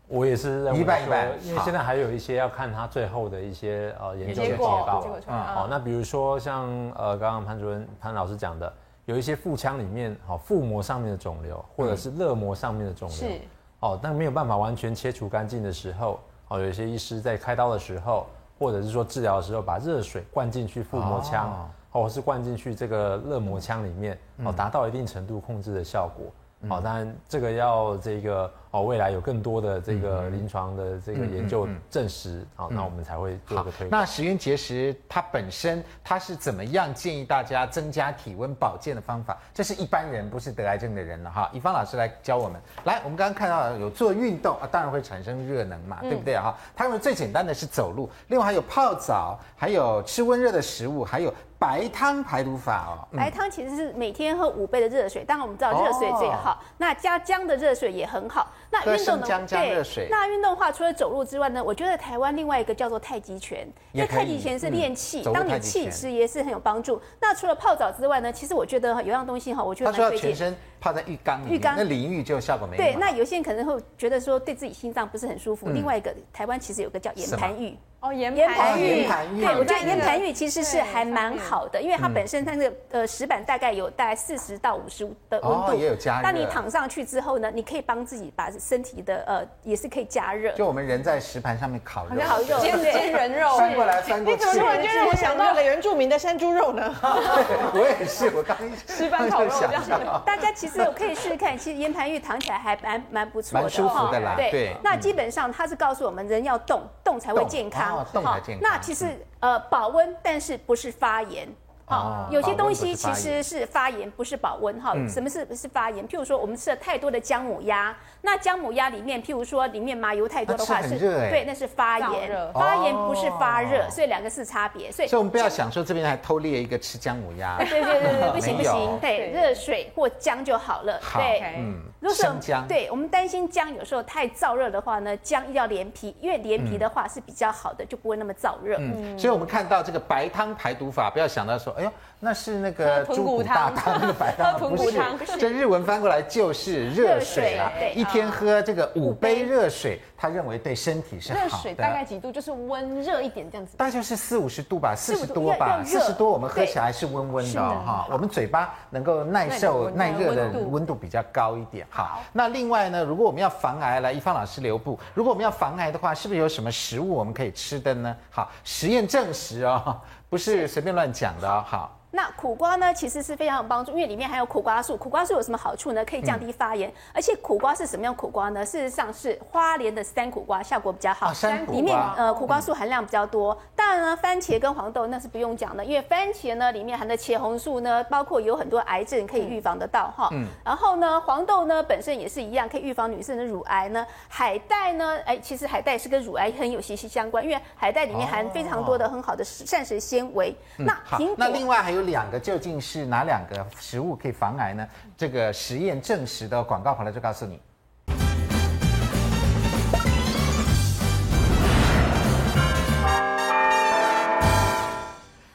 [0.08, 4.86] 我也是认为说，因为现在还有一些要看他最后的一些呃研究的结果。
[5.26, 8.72] 好，那比如说像呃刚刚潘主任潘老师讲的，
[9.04, 13.40] 有一些腹腔里面好腹膜上面的肿瘤，或者是肋膜上面的肿瘤，是。
[13.80, 18.26] 哦，但没有办法完全切除干净的时候，哦，有一些医师在开刀的时候，
[18.58, 26.26] 或者是说治疗的时候，把热水灌进去腹膜腔，或是灌进去这个热膜腔里面，哦，达到一定程度控制的效果。
[26.68, 28.52] 好，当然这个要这个。
[28.72, 33.90] 哦，未来有更多的这个临床的这个研究证实，好，那我们才会做个推广。
[33.90, 39.38] 那十元结石它本身它是怎么样建议大家增加体温保健的方法？
[39.54, 41.48] 这是一般人，不是得癌症的人了哈。
[41.54, 42.60] 以芳老师来教我们。
[42.84, 46.54] 来，我们刚刚看到有做运动啊，当然会产生热能嘛，对不对哈？
[46.74, 53.08] 他们最简单的是走路，另外还有泡澡，还有吃温热的食物，还有白汤排毒法哦。
[53.16, 58.46] 白汤其实是每天喝五杯的热水，当然我们知道热水最好，那加姜的热水也很好。
[58.70, 67.00] 那运动的对，那运动的话，除了走路之外呢，我觉得台湾另外一个叫做太极拳，因为太极拳是练气，当你气其实也是很有帮助。
[67.20, 71.74] 那除了泡澡之外呢，其实我觉得有样东西哈，我觉得他说全身泡在浴缸里，浴缸。
[71.76, 72.76] 那淋浴就效果没。
[72.76, 75.68] 对，那有些人可能会觉得说对自己心脏不是很舒服。
[75.68, 77.76] 另外一个台湾其实有个叫岩盘浴。
[78.00, 79.06] 哦，岩盘浴，
[79.40, 86.22] 对，我觉得岩盘浴其实是还蛮好的，因为它本身它那个呃石板大概有大概四十到五十五的温度，也有加热。
[86.22, 90.52] 当你躺上去之后呢，你可以帮自己把身体的呃也是可以加热。
[90.52, 94.44] 就我们人在石盘上面烤肉，烤肉，煎煎人肉，翻过来翻过去。
[94.44, 96.94] 你怎么突然间让我想到了原住民的山猪肉呢？
[97.02, 100.22] 我也是，我刚一石板烤肉这样。
[100.24, 104.34] 大家其实可以试试看，其实岩盘浴躺起来还蛮蛮不错的，蛮舒服的啦。
[104.36, 108.70] 对，那基本上它是告诉我们人要动，动才会健康，动才健康。
[108.70, 109.06] 那其实
[109.40, 111.48] 呃保温，但是不是发炎。
[111.88, 114.92] 好，有些东西其实是发炎，不是保温哈。
[115.08, 116.06] 什么是是发炎？
[116.08, 122.52] 譬如说我们吃了太多的姜母鸭，那姜母鸭里面，譬如说里面麻油太多的话，是对，那是发炎。
[122.52, 124.90] 发炎不是发热，所以两个是差别。
[124.90, 127.56] 所以，所以我们不要想说这边还偷猎一个吃姜母鸭。
[127.58, 131.00] 对对对对，不行不行，对，热水或姜就好了。
[131.14, 138.76] 对，嗯，如果姜，对我们担心姜有时候太燥热的话呢，姜一定要连皮，因为连皮的话是比较好的，就不会那么燥热。
[138.80, 141.92] 嗯，所以我们看到这个白汤排毒法，不要想到说，哎呦。
[142.18, 144.98] 那是那个猪骨大汤，那个白汤 不是。
[145.38, 151.44] 这日文翻过来就是热水啊，一天喝这个五杯热水，他认为对身体是好的。
[151.44, 152.32] 热水大概几度？
[152.32, 153.76] 就是温热一点这样子。
[153.76, 158.08] 大概就是四五十度吧，四十多吧，四十多我们喝起来是温温的哈。
[158.10, 161.86] 我们嘴巴能够耐受耐热的温度比较高一点。
[161.90, 164.98] 好，那另外呢，如果我们要防癌，来宜芳老师留步。
[165.12, 168.16] 如果我们要防癌的话，是不是有什么食物我们可以吃的呢？
[168.30, 172.05] 好，实验证实哦，不是随便乱讲的好。
[172.16, 172.22] 好。
[172.26, 174.96] 那苦瓜呢，其实是非常有帮助，因为里面含有苦瓜素。
[174.96, 176.04] 苦瓜素有什么好处呢？
[176.04, 178.64] 可以降低发炎，嗯、而且苦瓜是什么样苦瓜呢？
[178.64, 181.32] 事实上是花莲的山苦瓜，效果比较好。
[181.32, 183.52] 山苦瓜里面呃苦瓜素含量比较多。
[183.52, 190.30] 嗯、当然呢，番茄跟黄豆那是不用讲的，因为番茄呢里面含的茄红素呢，包括有很多癌症可以预防得到哈。
[190.32, 190.46] 嗯。
[190.64, 194.06] 然后呢，黄豆呢本身也是一样，可以预防女性的乳癌呢。
[194.28, 200.56] 海带呢，哎，其实海带是跟乳癌很有息息相关，因为海带里面含非常多的很好的膳食纤维。
[200.78, 204.88] 嗯、那苹果那另外还有两个究竟是哪两个食物可以防癌呢？
[205.16, 207.60] 这个实验证实的广告回来就告诉你。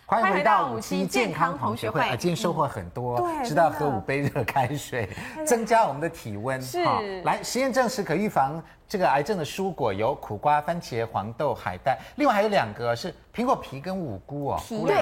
[0.05, 2.09] 欢迎回到五期健康同学会啊！
[2.17, 5.07] 今天收获很多，对知道喝五杯热开水，
[5.47, 6.61] 增加我们的体温。
[6.61, 6.83] 是，
[7.23, 14.59] 来实验证实可预防这个癌症的蔬果有苦瓜、番茄、黄豆、海带，另外还有两个是苹果皮跟五菇哦。
[14.61, 15.01] 皮对。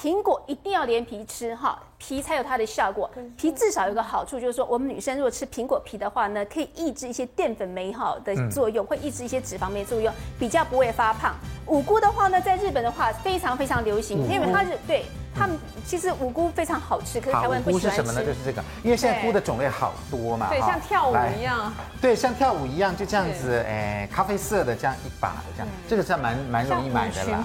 [0.00, 3.08] 苹果一定要连皮吃哈，皮才有它的效果。
[3.36, 11.36] 皮至少有个好处，就是说我们女生如果吃苹果皮的话呢，可以抑制一些淀粉酶哈的作用，会抑制一些脂肪酶作用，比较不会发胖。
[11.66, 15.04] 五菇的话呢，在日本的话非常非常流行，因为它是对。
[15.32, 18.26] 他们其实五菇非常好吃，可是台湾不喜欢菇是什么呢？
[18.26, 20.48] 就是这个，因为现在菇的种类好多嘛。
[20.50, 21.72] 对，像跳舞一样。
[22.00, 27.44] 对，像跳舞一样，就这样子，哎，咖啡色的这样一把的这样，这个是蛮蛮容易买的啦。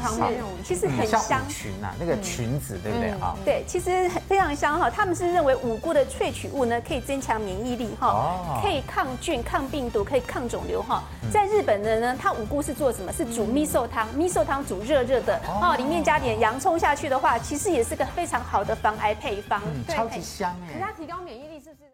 [0.64, 1.22] 其实很香。
[1.22, 3.36] 像裙啊，那个裙子，对不对啊？
[3.45, 4.89] 对，其实非常香哈。
[4.89, 11.02] 他们是认为五菇的萃取物呢，可以增强免疫力哈，可以抗菌、抗病毒、可以抗肿瘤哈。
[11.32, 13.14] 在日本的呢，它五菇是做什么？
[13.14, 20.74] 是煮咪寿汤，咪寿汤煮热热的哦，里面加点洋葱下去的话，其实也是个非常好的防癌配方，超级香哎！
[20.74, 21.84] 可是它提高免疫力是不是？